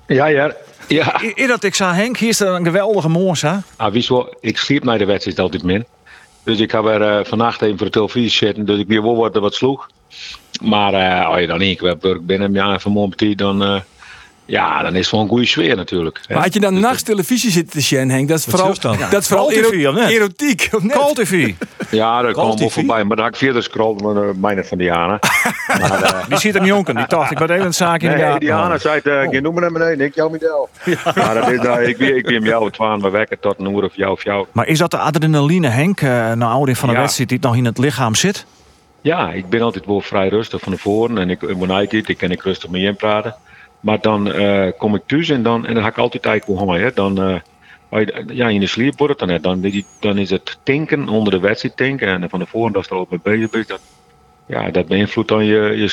[0.08, 0.56] Ja, ja.
[0.88, 1.22] Ja.
[1.48, 3.56] Dat ik zei, Henk, hier is er een geweldige moos, hè?
[3.76, 5.86] Ah, wie zo, ik sliep mij de wedstrijd altijd min.
[6.44, 8.66] Dus ik heb er uh, vannacht even voor de televisie zitten.
[8.66, 9.90] Dus ik weer wel wat sloeg.
[10.62, 13.80] Maar uh, als je dan één keer binnen ja, van Montpetit, dan, uh,
[14.48, 16.22] ja, dan is het wel een goede sfeer natuurlijk.
[16.30, 19.10] Maar had je dan nachts televisie zitten te zien, Henk, dat is vooral, ja.
[19.10, 20.70] dat is vooral ero erotiek.
[20.88, 21.54] Call TV.
[21.90, 23.04] Ja, dat kwam wel voorbij.
[23.04, 25.20] Maar dan had ik verder scrollen, maar uh, bijna van Diana.
[25.82, 26.96] maar, uh, die ziet er niet onken.
[26.96, 29.34] Die dacht, ik ben even een zaak in de Nee, Diana zei, uh, oh.
[29.34, 30.70] je noemen hem beneden, ik model.
[30.86, 30.98] Ja.
[31.16, 33.96] Maar dat is, uh, ik, ik ben jou twaan, we wekken tot een uur of
[33.96, 34.46] jou of jou.
[34.52, 37.02] Maar is dat de adrenaline, Henk, uh, na oudering van de ja.
[37.02, 38.46] wedstrijd die nog in het lichaam zit?
[39.08, 41.18] Ja, ik ben altijd wel vrij rustig van tevoren.
[41.18, 43.36] En ik, ik, ik kan ik rustig met je praten.
[43.80, 46.92] Maar dan uh, kom ik thuis en dan, en dan ga ik altijd eigenlijk hè.
[46.94, 47.42] Dan,
[47.90, 51.40] uh, ja, in de sleep wordt het dan, dan, dan is het tanken onder de
[51.40, 52.08] wedstrijd tanken.
[52.08, 53.82] En van tevoren dat je er ook mee bezig bent, dat,
[54.46, 55.88] ja, dat beïnvloedt dan je, je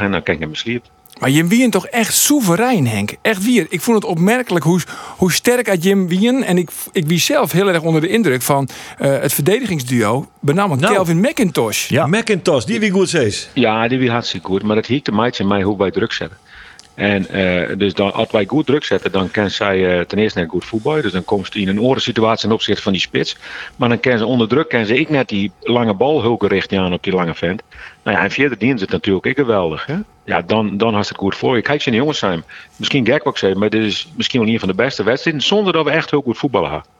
[0.00, 0.84] en dan kan je naar mijn sleep.
[1.18, 3.14] Maar Jim Wien toch echt soeverein, Henk.
[3.22, 3.66] Echt weer.
[3.68, 4.80] Ik vond het opmerkelijk hoe,
[5.16, 6.44] hoe sterk uit Jim Wien.
[6.44, 8.68] En ik, ik wie zelf heel erg onder de indruk van
[9.00, 10.28] uh, het verdedigingsduo.
[10.40, 11.88] Benamelijk nou, Kelvin McIntosh.
[11.88, 12.06] Ja.
[12.06, 13.50] McIntosh, die wie goed is.
[13.54, 14.62] Ja, die wie hartstikke goed.
[14.62, 16.38] Maar dat hiekte meidje mij hoe wij druk zetten.
[16.98, 20.38] En uh, dus dan, als wij goed druk zetten, dan kan zij uh, ten eerste
[20.38, 21.02] net goed voetballen.
[21.02, 23.36] Dus dan komt ze in een oorlogssituatie ten opzichte van die spits.
[23.76, 26.92] Maar dan kan ze onder druk, kan ze ik net die lange bal hulken aan
[26.92, 27.62] op die lange vent.
[28.02, 29.86] Nou ja, en verder dient het natuurlijk ook geweldig.
[29.86, 29.96] Hè?
[30.24, 31.62] Ja, dan, dan had het goed voor je.
[31.62, 32.44] Kijk, zijn jongens zijn.
[32.76, 35.42] Misschien gek wat ik maar dit is misschien wel een van de beste wedstrijden.
[35.42, 36.90] Zonder dat we echt heel goed voetballen hebben.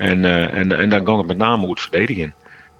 [0.00, 2.34] En, uh, en, en dan kan het met name goed verdedigen.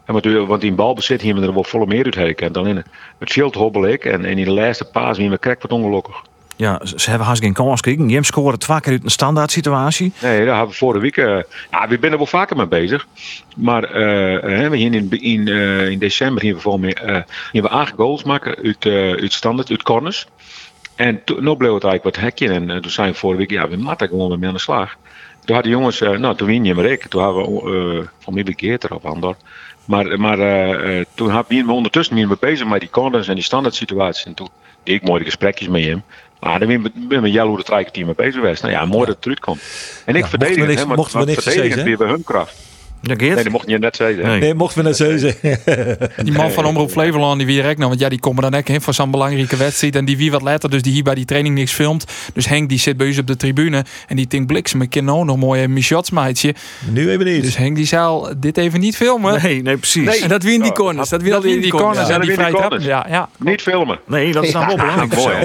[0.05, 2.85] En want in balbezit hier we er wel volle meer uit En dan in
[3.19, 4.05] het veld hobbel ik.
[4.05, 6.23] En, en in de laatste paas wie we krijgt wat ongelukkig.
[6.57, 8.09] Ja, ze hebben haast geen kans gekregen.
[8.09, 10.13] Jim scoorde twee keer uit een standaard situatie.
[10.23, 11.17] Nee, daar hebben we vorige week...
[11.17, 11.39] Uh,
[11.71, 13.07] ja, we zijn er wel vaker mee bezig.
[13.57, 15.49] Maar uh, we in, in,
[15.91, 16.61] in december hier we
[17.53, 18.87] uh, we acht goals maken uit,
[19.21, 20.27] uit standaard, uit corners.
[20.95, 22.49] En toen bleef het eigenlijk wat hekje.
[22.49, 24.97] En toen zijn we vorige week, ja, we matten gewoon mee aan de slag.
[25.45, 27.07] Toen hadden jongens, nou toen win je maar ik.
[27.07, 29.37] Toen hebben we van mij bekeerd erop aan
[29.85, 30.37] Maar, maar
[31.15, 34.25] toen hebben we ondertussen we bezig met die corners en die standaard situaties.
[34.25, 34.49] En toen
[34.83, 36.03] deed ik mooie gesprekjes met hem.
[36.45, 38.61] Maar dan ben we hoe het rijke mee bezig was.
[38.61, 39.61] Nou ja, mooi dat het eruit komt.
[40.05, 42.55] En ik ja, verdedig het, maar mochten we niks verdedigen weer bij hun kracht.
[43.01, 44.27] Ja, nee, dat mocht je net zeggen.
[44.27, 45.37] Nee, nee mochten we net zeggen.
[46.25, 48.81] die man van Omroep Flevoland, die weer nou, want ja, die komen dan ook in
[48.81, 49.97] voor zo'n belangrijke wedstrijd.
[49.97, 52.05] En die wie wat later, dus die hier bij die training niks filmt.
[52.35, 55.05] Dus Henk die zit bij u op de tribune en die denkt bliksem, ik ken
[55.05, 56.55] nou nog mooi shots maatje.
[56.91, 57.43] Nu even niet.
[57.43, 59.43] Dus Henk die zal dit even niet filmen.
[59.43, 60.07] Nee, nee, precies.
[60.07, 60.23] Nee.
[60.23, 61.09] En dat wie in die corners.
[61.09, 63.29] Dat wie in die corners en die vrije Ja, ja.
[63.39, 63.99] Niet filmen.
[64.07, 65.15] Nee, dat is dan wel belangrijk.
[65.15, 65.45] Mooi, hè?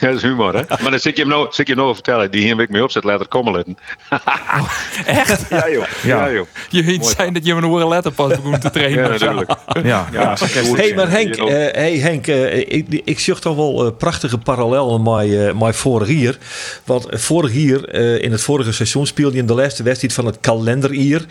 [0.00, 0.62] Dat is humor, hè?
[0.68, 2.82] Maar dan zit je hem nou, zit je nog vertellen, die hier een week mee
[2.82, 3.76] opzet, laat het komen
[5.06, 5.48] Echt?
[5.48, 5.84] Ja, joh.
[6.02, 6.46] Ja, joh.
[7.00, 9.02] Je weet zijn dat je me horen letter pas begon te trainen.
[9.02, 9.50] ja, natuurlijk.
[9.82, 10.36] Ja, ja.
[10.74, 15.02] hey, maar Henk, uh, hey, Henk uh, ik, ik zag toch wel uh, prachtige parallellen
[15.02, 16.36] met, met vorig jaar.
[16.84, 20.38] Want vorig jaar, in het vorige seizoen, speelde je in de laatste wedstrijd van het
[20.40, 21.22] kalenderjaar.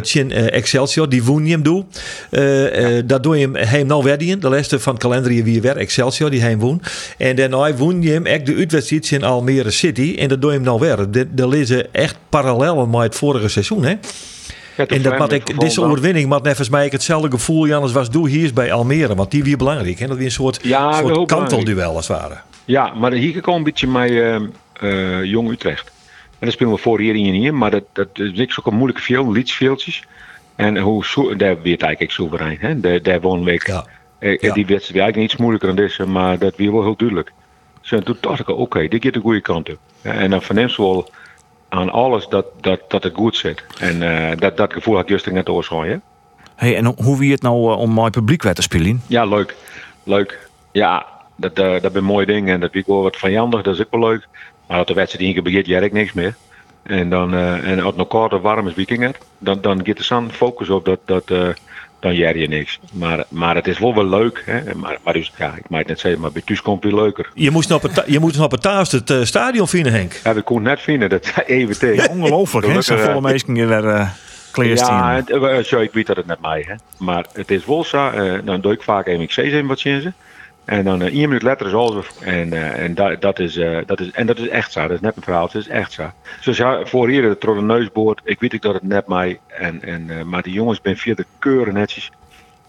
[0.00, 1.84] Chin Excelsior, die woon je hem doe.
[3.04, 4.40] Dat doe je hem heim nou weer in.
[4.40, 6.82] De laatste van het kalenderjaar wie weer Excelsior, die heim woon.
[7.18, 10.14] En daarna woon je hem echt de uitwedstrijd in Almere City.
[10.18, 11.26] En dat doe je hem nou weer.
[11.36, 13.94] Er lezen echt parallellen met het vorige seizoen, hè?
[14.76, 18.28] En dat had ik, deze overwinning, maar nevens mij ik hetzelfde gevoel, Jannes, was doe
[18.28, 19.14] hier bij Almere.
[19.14, 20.00] Want die weer belangrijk.
[20.00, 22.36] En dat weer een soort, ja, soort kantelduel als het ware.
[22.64, 24.40] Ja, maar hier kwam een beetje met uh,
[24.82, 25.92] uh, Jong Utrecht.
[26.38, 27.54] En dat spelen we voor hier en hier.
[27.54, 30.04] Maar dat, dat is niks ook een moeilijke veel, lietsveeltjes.
[30.56, 31.04] En hoe,
[31.36, 32.56] daar weet eigenlijk soeverein.
[32.60, 32.80] Hè?
[32.80, 33.60] Daar, daar wonen we.
[33.64, 33.86] Ja.
[34.18, 34.52] Eh, ja.
[34.52, 37.32] Die wedstrijd eigenlijk iets moeilijker dan deze, maar dat weer wel heel duidelijk.
[37.80, 39.78] Dus toen dacht ik, oké, dit gaat de goede kant op.
[40.02, 41.10] En dan van wel
[41.72, 43.64] aan alles dat, dat, dat het goed zit.
[43.78, 46.02] En uh, dat, dat gevoel had Justin net oorschoon,
[46.54, 49.02] Hey, en hoe wie het nou uh, om mooi publiek werd te spelen?
[49.06, 49.56] Ja, leuk.
[50.02, 50.48] Leuk.
[50.72, 51.06] Ja,
[51.36, 52.54] dat, uh, dat ben mooie dingen.
[52.54, 54.28] En dat wel wat vijandig, dat is ook wel leuk.
[54.66, 56.34] Maar als de wedstrijd één begint, jij ik niks meer.
[56.82, 58.74] En, dan, en als het nog kort of warm is,
[59.38, 61.24] dan, dan gaat de zon focus op dat, dat,
[62.02, 62.78] dan jij je niks.
[62.92, 64.42] Maar, maar het is wel wel leuk.
[64.46, 64.74] Hè?
[64.74, 67.30] Maar, maar dus, ja, ik mag net zeggen, maar bij thuis komt het weer leuker.
[67.34, 70.20] Je moest nog het, je moet nog het thuis het uh, stadion vinden, Henk.
[70.24, 71.10] Ja, dat kon net vinden.
[71.10, 72.02] Dat even tegen.
[72.02, 72.82] Ja, ongelooflijk, hè?
[72.82, 74.08] Zo'n volle mensen weer uh,
[74.52, 76.74] Ja, uh, zo, ik weet dat het net mij, hè.
[76.98, 80.14] Maar het is wel zo, uh, dan doe ik vaak MXC's in wat zien
[80.64, 82.06] En dan één minuut later is alles.
[82.20, 84.80] En, uh, en da, dat, is, uh, dat is, en dat is echt zo.
[84.80, 85.44] Dat is net een verhaal.
[85.44, 86.10] Het is echt zo.
[86.40, 88.20] Ja, voor hier het een neusboord.
[88.24, 89.40] Ik weet ik dat het net mij.
[89.46, 92.10] En, en, maar die jongens ben via de keuren netjes.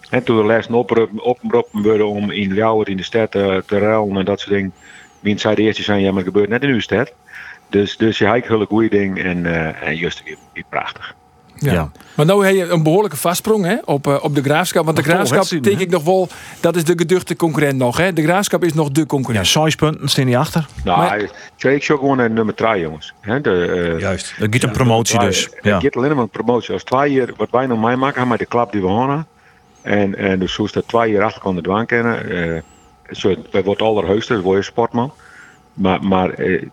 [0.10, 4.26] En toen de les oproepen worden om in Ljouwer in de stad te, ruilen en
[4.26, 4.74] dat soort dingen.
[5.20, 7.14] Wie zei de eerste zijn, ja, maar het gebeurt net in uw stad.
[7.70, 9.46] Dus, dus je hebt een goede ding en,
[9.82, 11.16] en juist is prachtig.
[11.64, 11.74] Ja.
[11.74, 11.92] ja.
[12.16, 14.86] Maar nu heb je een behoorlijke vastsprong hè, op, uh, op de graafschap.
[14.86, 16.28] Want de graafschap, denk ik nog wel,
[16.60, 17.98] dat is de geduchte concurrent nog.
[17.98, 18.14] Hè?
[18.14, 19.52] De graafschap is nog de concurrent.
[19.52, 20.66] Ja, zes punten staan niet achter.
[20.84, 21.74] Nou, maar...
[21.74, 23.14] ik zou gewoon nummer 3, jongens.
[23.20, 23.50] Hè, de,
[23.94, 24.36] uh, Juist.
[24.40, 25.50] Dat gaat een promotie ja, dus.
[25.62, 25.74] Ja.
[25.74, 26.74] Het gaat alleen maar een promotie.
[26.74, 29.28] Als twee jaar, wat wij nog mee maken, maar de klap die we horen.
[29.82, 32.32] En, en dus zoals dat twee jaar achter konden dwaan kennen.
[32.32, 32.62] Uh,
[33.12, 35.14] zo, wordt dat word je sportman.
[35.74, 36.64] Maar, maar uh,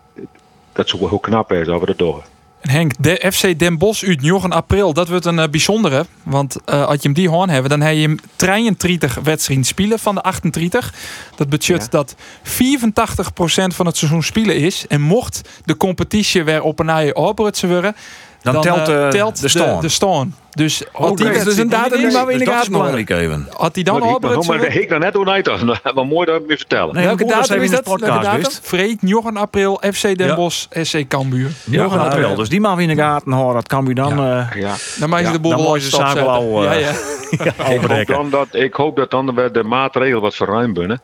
[0.73, 2.21] dat zou wel heel knap zijn als we dat doen.
[2.61, 6.05] Henk, de FC Den Bosch uit 9 april, dat wordt een uh, bijzondere.
[6.23, 9.99] Want uh, als je hem die hoorn hebben, dan heb je hem 33 wedstrijden spelen
[9.99, 10.93] van de 38.
[11.35, 11.87] Dat betekent ja.
[11.89, 14.87] dat 84% van het seizoen spelen is.
[14.87, 17.95] En mocht de competitie weer op een eigen opbrutsen worden,
[18.41, 19.81] dan, dan telt, uh, telt de storm.
[19.81, 20.33] De, storm.
[20.51, 23.47] Dus had die, dus een datum die maar we in de gaten belangrijk even.
[23.53, 25.47] Had hij dan al Maar de ik dan net hoe niet
[25.95, 26.95] Maar mooi dat ik me vertellen.
[26.95, 27.83] Nee, welke datum is dat?
[27.83, 30.35] Podcast Vreed, 9 april, FC Den.
[30.35, 31.51] Bosch, SC Cambuur.
[31.63, 32.35] 9 april.
[32.35, 33.53] Dus die maar we in de gaten horen.
[33.53, 34.17] Dat Cambuur dan...
[34.17, 34.49] Ja.
[34.55, 35.53] Uh, Dan maak je de boel.
[35.53, 36.91] Al, ja, ja.
[37.37, 41.01] ik, hoop dan dat, ik hoop dat dan de maatregelen wat verruimd binnen.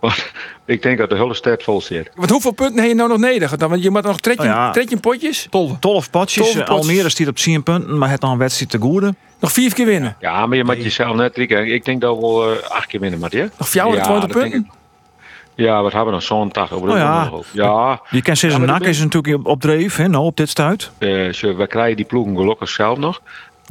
[0.64, 2.10] Ik denk dat de hele stad vol zit.
[2.14, 3.56] Want hoeveel punten heb je nou nog nodig?
[3.56, 4.96] Want je moet nog tretje, oh ja.
[5.00, 5.48] potjes?
[5.80, 6.64] 12 potjes.
[6.64, 9.14] Almere staat op 10 punten, maar het dan een wedstrijd te goede.
[9.40, 10.16] Nog vier keer winnen?
[10.20, 13.00] Ja, maar je moet jezelf net drie Ik denk dat we wel uh, acht keer
[13.00, 13.48] winnen, maar ja.
[13.58, 14.70] Nog 420 ja, punten?
[15.54, 16.22] Ja, wat hebben we nog?
[16.22, 17.30] Zo'n dag over de oh, ja.
[17.52, 18.00] ja.
[18.10, 20.90] Die kan zijn nak is natuurlijk op dreef, hè, nou, op dit stuit.
[20.98, 23.20] Uh, we krijgen die ploegen gelukkig zelf nog.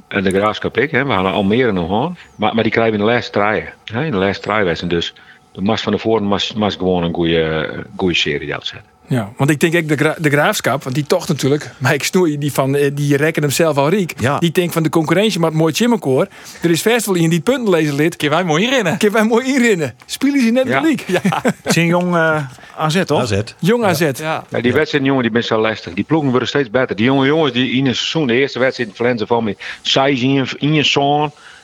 [0.07, 1.05] En de graafschap ik, hè.
[1.05, 2.17] we hadden Almere nog aan.
[2.35, 3.73] Maar, maar die krijgen in de laatste draaien.
[3.93, 5.13] In de laatste draaien dus
[5.59, 8.89] de Mas van de Voren mas, mas gewoon een goede, goede serie uitzetten.
[9.09, 12.37] Ja, want ik denk ik de, gra de graafschap, want die toch natuurlijk, Mike Snoei,
[12.37, 14.13] die, van, eh, die rekken hem zelf al riek.
[14.19, 14.39] Ja.
[14.39, 16.27] Die denkt van de concurrentie, maar het mooi chimmerkoor.
[16.61, 18.15] Er is vast wel in die puntenlezer lid.
[18.15, 18.97] Kun wij mooi inrennen.
[18.97, 19.93] Kun wij mooi inrennen.
[20.05, 20.81] Spelen ze net ja.
[20.81, 21.21] de Ja.
[21.43, 22.45] Het is een jong uh,
[22.77, 23.21] AZ, toch?
[23.21, 23.41] AZ.
[23.59, 23.99] Jong AZ.
[23.99, 24.43] Ja.
[24.49, 25.93] ja die wedstrijd, jongen, die bent zo lastig.
[25.93, 26.95] Die ploegen worden steeds beter.
[26.95, 30.11] Die jonge jongens die in een seizoen, de eerste wedstrijd in Valencia van me, zij
[30.11, 30.83] in je, in je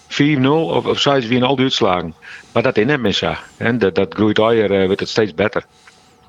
[0.08, 2.16] 4-0 of, of zij ze al die uitslagen.
[2.52, 3.38] Maar dat is net mis, ja.
[3.58, 5.66] En dat, dat groeit ooit, uh, wordt het steeds beter.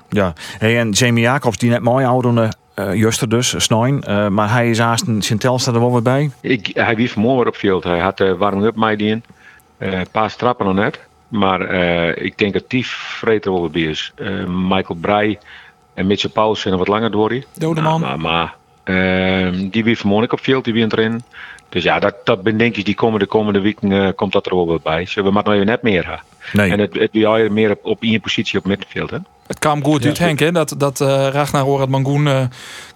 [0.09, 4.03] Ja, hey, en Jamie Jacobs, die net mooi oude uh, Juster dus, Snoin.
[4.07, 6.31] Uh, maar hij is haast een Sintel staat er wel weer bij.
[6.41, 7.83] Ik, hij wie vanmorgen op veld.
[7.83, 9.23] Hij had uh, warming-up mij die in.
[9.77, 10.99] een paar strappen nog net.
[11.27, 11.61] Maar
[12.17, 14.13] ik denk dat die vreter wel bij is.
[14.47, 15.39] Michael Breij
[15.93, 17.43] en Mitchell Pauls zijn er wat langer door.
[17.53, 18.01] Dode man.
[18.01, 21.21] Nou, maar, maar die wie vanmorgen op veld, die wie erin.
[21.69, 24.55] Dus ja, dat, dat ben denk ik, die komende, komende weken uh, komt dat er
[24.55, 25.05] wel weer bij.
[25.05, 26.21] Ze we maar nou net meer.
[26.53, 26.71] Nee.
[26.71, 29.09] En het, het weer meer op, op één positie op middenveld.
[29.09, 29.17] Hè?
[29.47, 30.51] Het kwam goed uit Henk, hè?
[30.51, 32.41] dat, dat uh, Ragnar Orad Mangoen uh,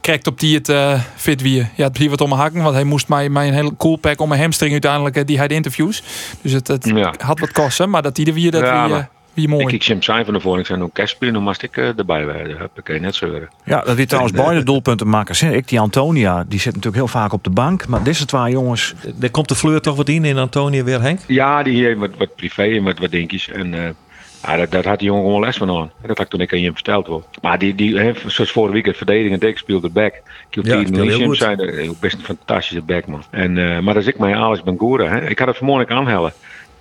[0.02, 1.68] krijgt op die het uh, fit wie.
[1.76, 3.96] Ja, het bleef wat om mijn hakken, want hij moest mij, mij een hele cool
[3.96, 6.04] pack om mijn hamstring uiteindelijk, die hij de interviews.
[6.42, 7.14] Dus het, het ja.
[7.18, 9.66] had wat kosten, maar dat die er weer dat ja, wie, wie mooi.
[9.66, 12.26] Ik, ik Jim zijn van de voring zijn ook kerstspelen, dan moest ik uh, erbij
[12.26, 12.70] werden.
[12.84, 13.50] Ik net zeuren.
[13.64, 15.54] Ja, dat die trouwens beide doelpunten maken.
[15.54, 17.88] Ik, die Antonia, die zit natuurlijk heel vaak op de bank.
[17.88, 18.94] Maar deze twee jongens.
[19.22, 21.20] Er komt de fleur toch wat in in Antonia weer, Henk?
[21.28, 23.50] Ja, die heeft wat, wat privé en wat, wat dingetjes.
[23.50, 23.90] En uh,
[24.44, 25.92] ja, dat, dat, had die jongen gewoon les van aan.
[26.02, 27.42] Dat had ik toen ik aan je verteld wordt.
[27.42, 30.14] Maar die, die heeft, zoals vorige week het verdediging dik speelde back.
[30.50, 33.24] Ik ja, die zijn best een fantastische back man.
[33.30, 35.08] En, uh, maar dat is ik met Alex Bangura.
[35.08, 35.30] Hè.
[35.30, 36.34] Ik had het vanmorgen aanhellen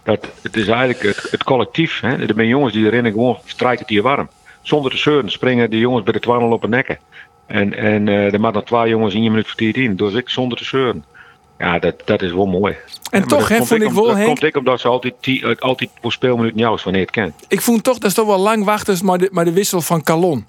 [0.02, 2.00] dat het is eigenlijk het, het collectief.
[2.00, 2.16] Hè?
[2.16, 4.28] Er zijn jongens die erin gewoon strijken die warm.
[4.62, 6.98] Zonder te zeuren springen de jongens bij de twaddel op een nekken.
[7.46, 9.96] En, en uh, er maar nog twee jongens in je minuut vertierd in.
[9.96, 11.04] Dus ik zonder te zeuren.
[11.58, 12.76] Ja, dat, dat is wel mooi.
[13.10, 16.12] En toch, hè, vond ik wel, Dat komt ik omdat ze altijd, die, altijd voor
[16.12, 17.34] speelminuten juist wanneer het kent.
[17.48, 20.02] Ik vond toch, dat is toch wel lang wachten, maar de, maar de wissel van
[20.02, 20.46] Calon.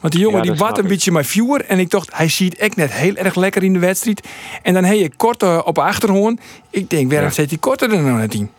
[0.00, 1.64] Want die jongen die wat een beetje maar viewer.
[1.64, 4.28] En ik dacht, hij ziet echt net heel erg lekker in de wedstrijd.
[4.62, 6.40] En dan heb je kort op achterhoorn.
[6.70, 7.34] Ik denk, waarom ja.
[7.34, 8.50] zet hij korter dan nou net in?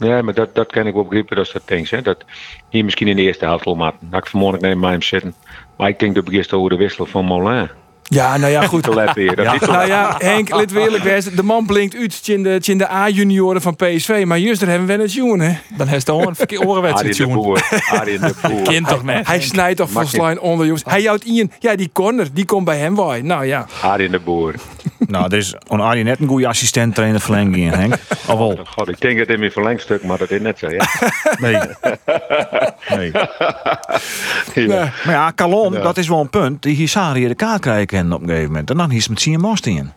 [0.00, 1.90] Ja, maar dat, dat kan ik wel begrijpen dat dat denkt.
[1.90, 2.02] Hè.
[2.02, 2.24] Dat
[2.68, 3.92] hier misschien in de eerste helft al maar.
[4.00, 5.34] Dat ik vanmorgen neem mij hem zitten.
[5.76, 7.68] Maar ik denk dat ik eerst over de wissel van Moulin.
[8.12, 8.84] Ja, nou ja, goed.
[8.84, 9.56] Ja.
[9.60, 11.36] Nou ja, Henk, let eerlijk wezen.
[11.36, 14.22] De man blinkt uit in de, in de A-junioren van PSV.
[14.26, 15.56] Maar juist daar hebben we het jongen, hè?
[15.76, 17.62] Dan heeft hij een verkeerde orenwedstrijd, jongen.
[17.90, 18.62] Arjen de Boer.
[18.72, 19.20] Kind toch, man.
[19.24, 20.84] Hij snijdt toch van slijn onder, jongens.
[20.84, 21.52] Hij houdt in.
[21.58, 23.22] Ja, die corner, die komt bij hem waai.
[23.22, 23.66] Nou ja.
[23.82, 24.54] Arjen de Boer.
[24.98, 27.94] Nou, er is on Arjen net een goede assistent trainer verlenging, Henk.
[28.10, 28.60] Of wel?
[28.64, 30.86] God, ik denk het in mijn verlengstuk, maar dat is net zo, ja.
[31.40, 31.58] nee.
[32.88, 33.12] nee.
[34.68, 34.92] ja.
[35.04, 36.62] Maar ja, Calon, dat is wel een punt.
[36.62, 38.70] Die Hisari de kaart krijgen op een gegeven moment.
[38.70, 39.92] En dan is het met zien Most in.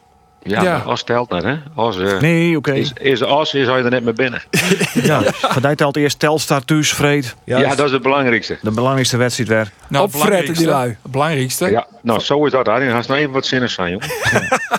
[0.46, 0.78] Ja, ja.
[0.78, 1.56] As telt net, hè?
[1.76, 2.70] As, uh, nee, oké.
[2.70, 2.82] Okay.
[2.82, 4.42] Is, is As, is je er net mee binnen.
[4.94, 7.36] ja, vandaag telt eerst Telstar thuis, Vreed.
[7.44, 8.58] Ja, ja, dat is het belangrijkste.
[8.62, 9.72] De belangrijkste wedstrijd weer.
[9.88, 10.98] Nou, Opfretten die lui.
[11.02, 11.72] Het belangrijkste.
[11.72, 12.66] Ja, nou, zo is dat.
[12.66, 14.02] Hij gaat nog even wat zinnigs zijn, joh.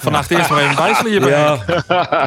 [0.01, 1.29] Vannacht eerst nog even bijslieren.
[1.29, 1.59] Ja.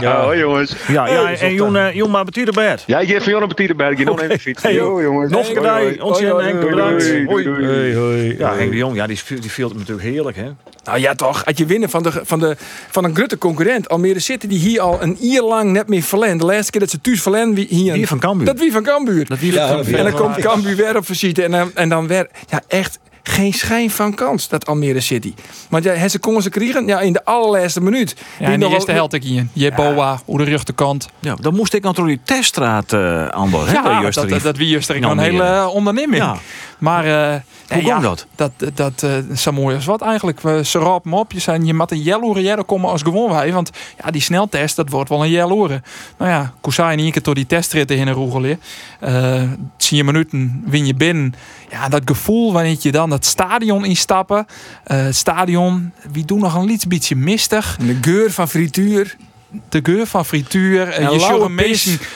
[0.02, 0.76] ja, hoi jongens.
[0.88, 2.84] Ja, ja en Jon, Jon maar betierde bed.
[2.86, 4.00] Ja, ik geef van Jon een betierde bed.
[4.00, 4.64] Ik nog even fiets.
[4.64, 5.32] Hey, jongens.
[5.32, 6.00] Nog een dag.
[6.00, 7.04] Ons Henk, bedankt.
[7.26, 8.38] Hoi, hoi.
[8.38, 10.50] Ja, Henk de Jong, ja, die, die viel natuurlijk heerlijk, hè?
[10.88, 11.46] Nou ja, toch.
[11.46, 12.56] Als je winnen van, de, van, de,
[12.90, 13.90] van een grote concurrent.
[13.90, 16.40] Almere City, die hier al een jaar lang net meer verlend.
[16.40, 17.94] De laatste keer dat ze thuis verlend, wie hier.
[17.94, 18.46] Hier van Cambuur.
[18.46, 19.26] Dat wie van Cambuur.
[19.26, 19.98] Dat wie van Cambuur.
[19.98, 21.44] En dan komt Cambuur weer op visite.
[21.44, 25.34] En dan, en dan weer, ja, echt geen schijn van kans, dat Almere City.
[25.70, 28.16] Want ja, hebben ze konden ze krijgen ja, in de allerlaatste minuut.
[28.40, 29.48] Ja, in de eerste helft ik hier.
[29.54, 31.10] Je Boa, hoe de rechterkant.
[31.20, 33.72] Ja, dan moest ik natuurlijk die teststraat uh, aan boord.
[33.72, 36.24] Ja, dat, dat, dat wie juist er een hele uh, onderneming.
[36.24, 36.38] Ja.
[36.78, 37.36] Maar uh,
[37.70, 38.26] hoe ja, dat?
[38.36, 40.42] Dat, dat uh, zo mooi als wat eigenlijk.
[40.42, 41.32] We, ze rapen op.
[41.32, 43.54] Je zijn je met een jelloeren komen als gewoon wij.
[43.54, 43.72] Want
[44.04, 45.84] ja, die sneltest, dat wordt wel een jelloeren.
[46.18, 48.46] Nou ja, Kousai in één keer door die testritten in een roegel.
[49.04, 49.42] Uh,
[49.78, 51.34] zie je minuten, win je binnen.
[51.70, 54.46] Ja, dat gevoel wanneer je dan stadion instappen.
[54.84, 57.78] Het stadion, wie doen nog een beetje mistig.
[57.78, 59.16] De geur van frituur
[59.70, 60.88] de geur van frituur.
[60.88, 61.56] En je zult een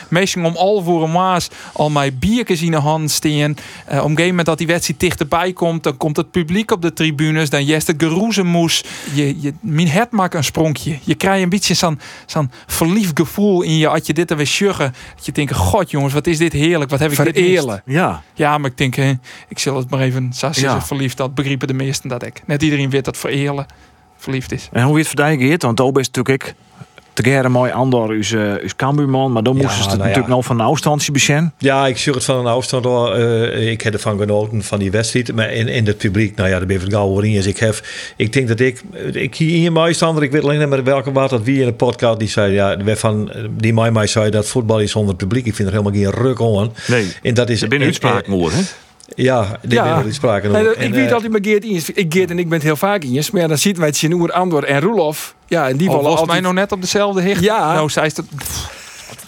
[0.09, 3.31] meesting om al voor een maas al mijn biertjes in de hand staan.
[3.31, 3.55] Uh, op
[3.89, 7.49] een gegeven moment dat die wedstrijd dichterbij komt, dan komt het publiek op de tribunes.
[7.49, 8.83] Dan jest de geroezemoes.
[9.13, 10.97] Je, je, mijn het maakt een spronkje.
[11.03, 14.45] Je krijgt een beetje zo'n zo'n verliefd gevoel in je als je dit er weer
[14.45, 14.93] sjuggen.
[15.15, 16.89] Dat je denkt, god jongens, wat is dit heerlijk.
[16.89, 17.81] Wat heb ik Vereerlijk.
[17.85, 18.23] dit Ja.
[18.33, 19.13] Ja, maar ik denk, hè,
[19.47, 20.81] ik zal het maar even, zoals ja.
[20.81, 22.41] verliefd, dat begrijpen de meesten dat ik.
[22.45, 23.69] Net iedereen weet dat vereerlijk
[24.17, 24.69] verliefd is.
[24.71, 26.55] En hoe je het verdijken Want Obe is natuurlijk ik
[27.13, 30.45] te mooi Andor is, uh, is Cambuurman, maar dan moesten ze het nou natuurlijk nog
[30.45, 31.51] van een afstandje bezien.
[31.57, 32.85] Ja, ik zie het van een afstand.
[32.85, 36.61] Uh, ik heb ervan genoten van die wedstrijd, maar in, in het publiek, nou ja,
[36.67, 37.33] gauw in.
[37.33, 40.69] Dus ik heb, ik denk dat ik, ik hier in mijn stander, ik weet alleen
[40.69, 44.07] maar welke wat dat wie in de podcast die zei, ja, van die mij mij
[44.07, 45.45] zei dat voetbal is zonder publiek.
[45.45, 46.73] Ik vind er helemaal geen ruk aan.
[46.87, 47.07] Nee.
[47.21, 48.61] En dat is binnen uitspraak mooi, hè?
[49.15, 50.03] Ja, die ja.
[50.03, 51.89] die spraken nee, Ik weet altijd met Geert Iens.
[51.89, 53.31] Ik Geert en ik ben heel vaak Iens.
[53.31, 55.35] Maar dan ziet wij het Sinoer, Andor en Roelof.
[55.47, 56.27] Ja, en die oh, vallen altijd...
[56.27, 57.41] mij nog net op dezelfde hicht.
[57.41, 57.73] Ja.
[57.73, 58.25] Nou, zij is het...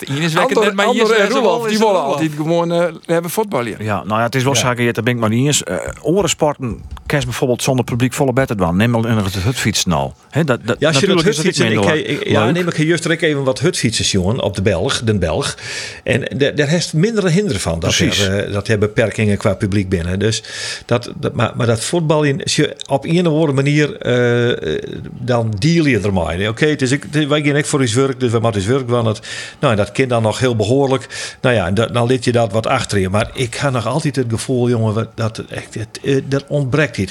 [0.08, 3.84] Ines wekken net maar hier en Roelof, die willen altijd gewoon uh, hebben voetbal hier.
[3.84, 5.63] Ja, nou ja, het is wel zaken, daar ben ik maar niet eens.
[5.69, 6.82] Uh, orensporten
[7.13, 8.78] kerst bijvoorbeeld zonder publiek volle beter dan.
[8.78, 10.15] Neem al in het hutfietsen al.
[10.30, 13.43] He, dat, dat, ja, als je dat hutfietsen, ik, ik, ja, neem ik juist even
[13.43, 15.58] wat hutfietsers, jongen, op de Belg, den Belg.
[16.04, 17.80] En daar heeft minder hinder van.
[17.80, 20.19] Dat er, uh, dat er beperkingen qua publiek binnen.
[20.19, 20.43] Dus
[20.86, 24.78] dat, dat, maar, maar dat voetbal, in, als je op een of andere manier, uh,
[25.12, 26.39] dan deal je ermee.
[26.39, 26.97] Oké, okay, het is,
[27.28, 29.19] wij gaan echt voor iets werk, dus we moeten iets werk van het.
[29.60, 31.36] Nou, dat kind dan nog heel behoorlijk.
[31.41, 33.10] Nou ja, dan liet je dat wat achter je.
[33.10, 37.03] Maar ik ga nog altijd het gevoel, jongen, dat, echt, het, dat ontbreekt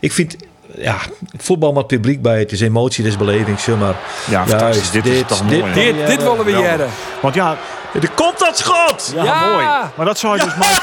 [0.00, 0.36] Ik vind
[0.76, 0.96] ja,
[1.36, 2.38] voetbal met publiek bij.
[2.38, 3.78] Het is emotie, het is beleving.
[3.78, 3.94] Maar
[4.30, 4.90] ja, fantastisch.
[4.90, 5.72] Dit, dit is toch mooi.
[5.72, 6.88] Dit, dit, dit willen we jaren.
[7.22, 7.56] Want ja,
[7.94, 9.12] er komt dat schot!
[9.14, 9.64] Ja, mooi.
[9.96, 10.80] Maar dat zou je dus Mike,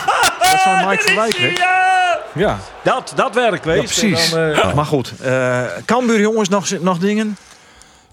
[0.51, 1.51] dat zou Mike verwijten.
[1.51, 2.19] Ja!
[2.35, 2.59] ja.
[2.83, 4.29] Dat, dat werkt, weet precies.
[4.29, 7.37] Dan, uh, maar goed, uh, Cambuur jongens, nog, nog dingen?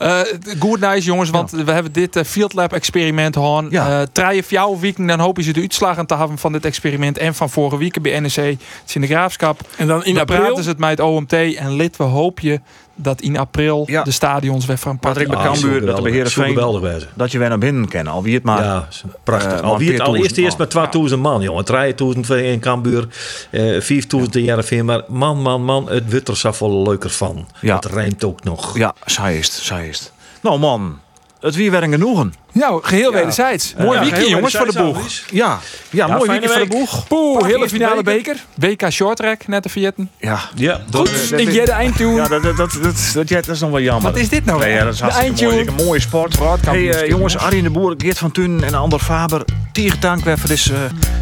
[0.05, 0.21] Uh,
[0.59, 3.65] goed nice jongens, want we hebben dit uh, Field Lab experiment gehad.
[3.71, 4.01] Ja.
[4.01, 7.19] Uh, Treien jouw week, dan hoop je ze de uitslagen te hebben van dit experiment.
[7.19, 9.61] En van vorige week bij NEC, het is in de Graafschap.
[9.77, 10.41] En dan in dan april?
[10.41, 11.33] praten ze het met het OMT.
[11.33, 12.61] En lid, we hoop je
[12.95, 17.49] dat in april de stadions weer van Patrick Cambuur, dat de beheren dat je weer
[17.49, 18.13] naar binnen kennen.
[18.13, 18.63] Al wie het maar.
[18.63, 18.89] Ja,
[19.25, 19.61] prachtig.
[19.61, 21.65] al wie het al eerst eerst met 2000 man, jongen.
[21.65, 23.09] 3000 in Cambuur,
[23.51, 24.85] uh, 5000 in Jereveen.
[24.85, 27.47] Maar man, man, man, het wordt er zo leuker van.
[27.61, 27.75] Ja.
[27.75, 28.79] Het rijmt ook nog.
[28.79, 30.13] Ja, zij is het, zij is het.
[30.41, 30.99] Nou man,
[31.45, 32.35] het weer weer een genoegen.
[32.53, 33.17] Ja, geheel ja.
[33.17, 33.75] wederzijds.
[33.79, 35.09] Mooi ja, weekend jongens voor de boeg.
[35.31, 35.59] Ja,
[35.91, 37.07] ja, mooi weekend voor de boeg.
[37.07, 38.45] Poeh, hele finale beker.
[38.55, 40.11] WK shorttrack net te vierten.
[40.19, 40.41] Ja.
[40.55, 42.15] ja Goed, ik jij de eindtoon.
[42.15, 42.79] Ja, dat, dat, dat,
[43.15, 44.13] dat, dat, is nog wel jammer.
[44.13, 44.69] Wat is dit nou?
[44.69, 45.67] Ja, dat is hartstikke mooi.
[45.67, 46.39] Een mooie sport.
[46.65, 49.45] Hey, uh, jongens, Arjen de Boer, Geert van Tun en Ander Faber.
[49.73, 50.79] Tier dank voor deze uh,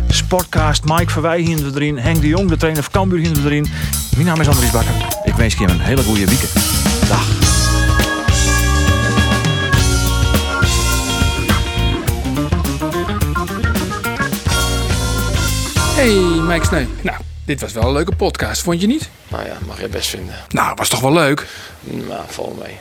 [0.08, 0.84] sportcast.
[0.84, 1.98] Mike Verwij hier erin.
[1.98, 3.66] Henk de Jong, de trainer van Cambuur hier erin.
[4.14, 4.94] Mijn naam is Andries Bakker.
[5.24, 6.52] Ik wens je een hele goede weekend.
[7.08, 7.41] Dag.
[16.02, 16.88] Hey, Mike Snee.
[17.02, 19.10] Nou, dit was wel een leuke podcast, vond je niet?
[19.28, 20.34] Nou ja, mag je best vinden.
[20.48, 21.46] Nou, was toch wel leuk?
[21.80, 22.78] Nou, volg mee.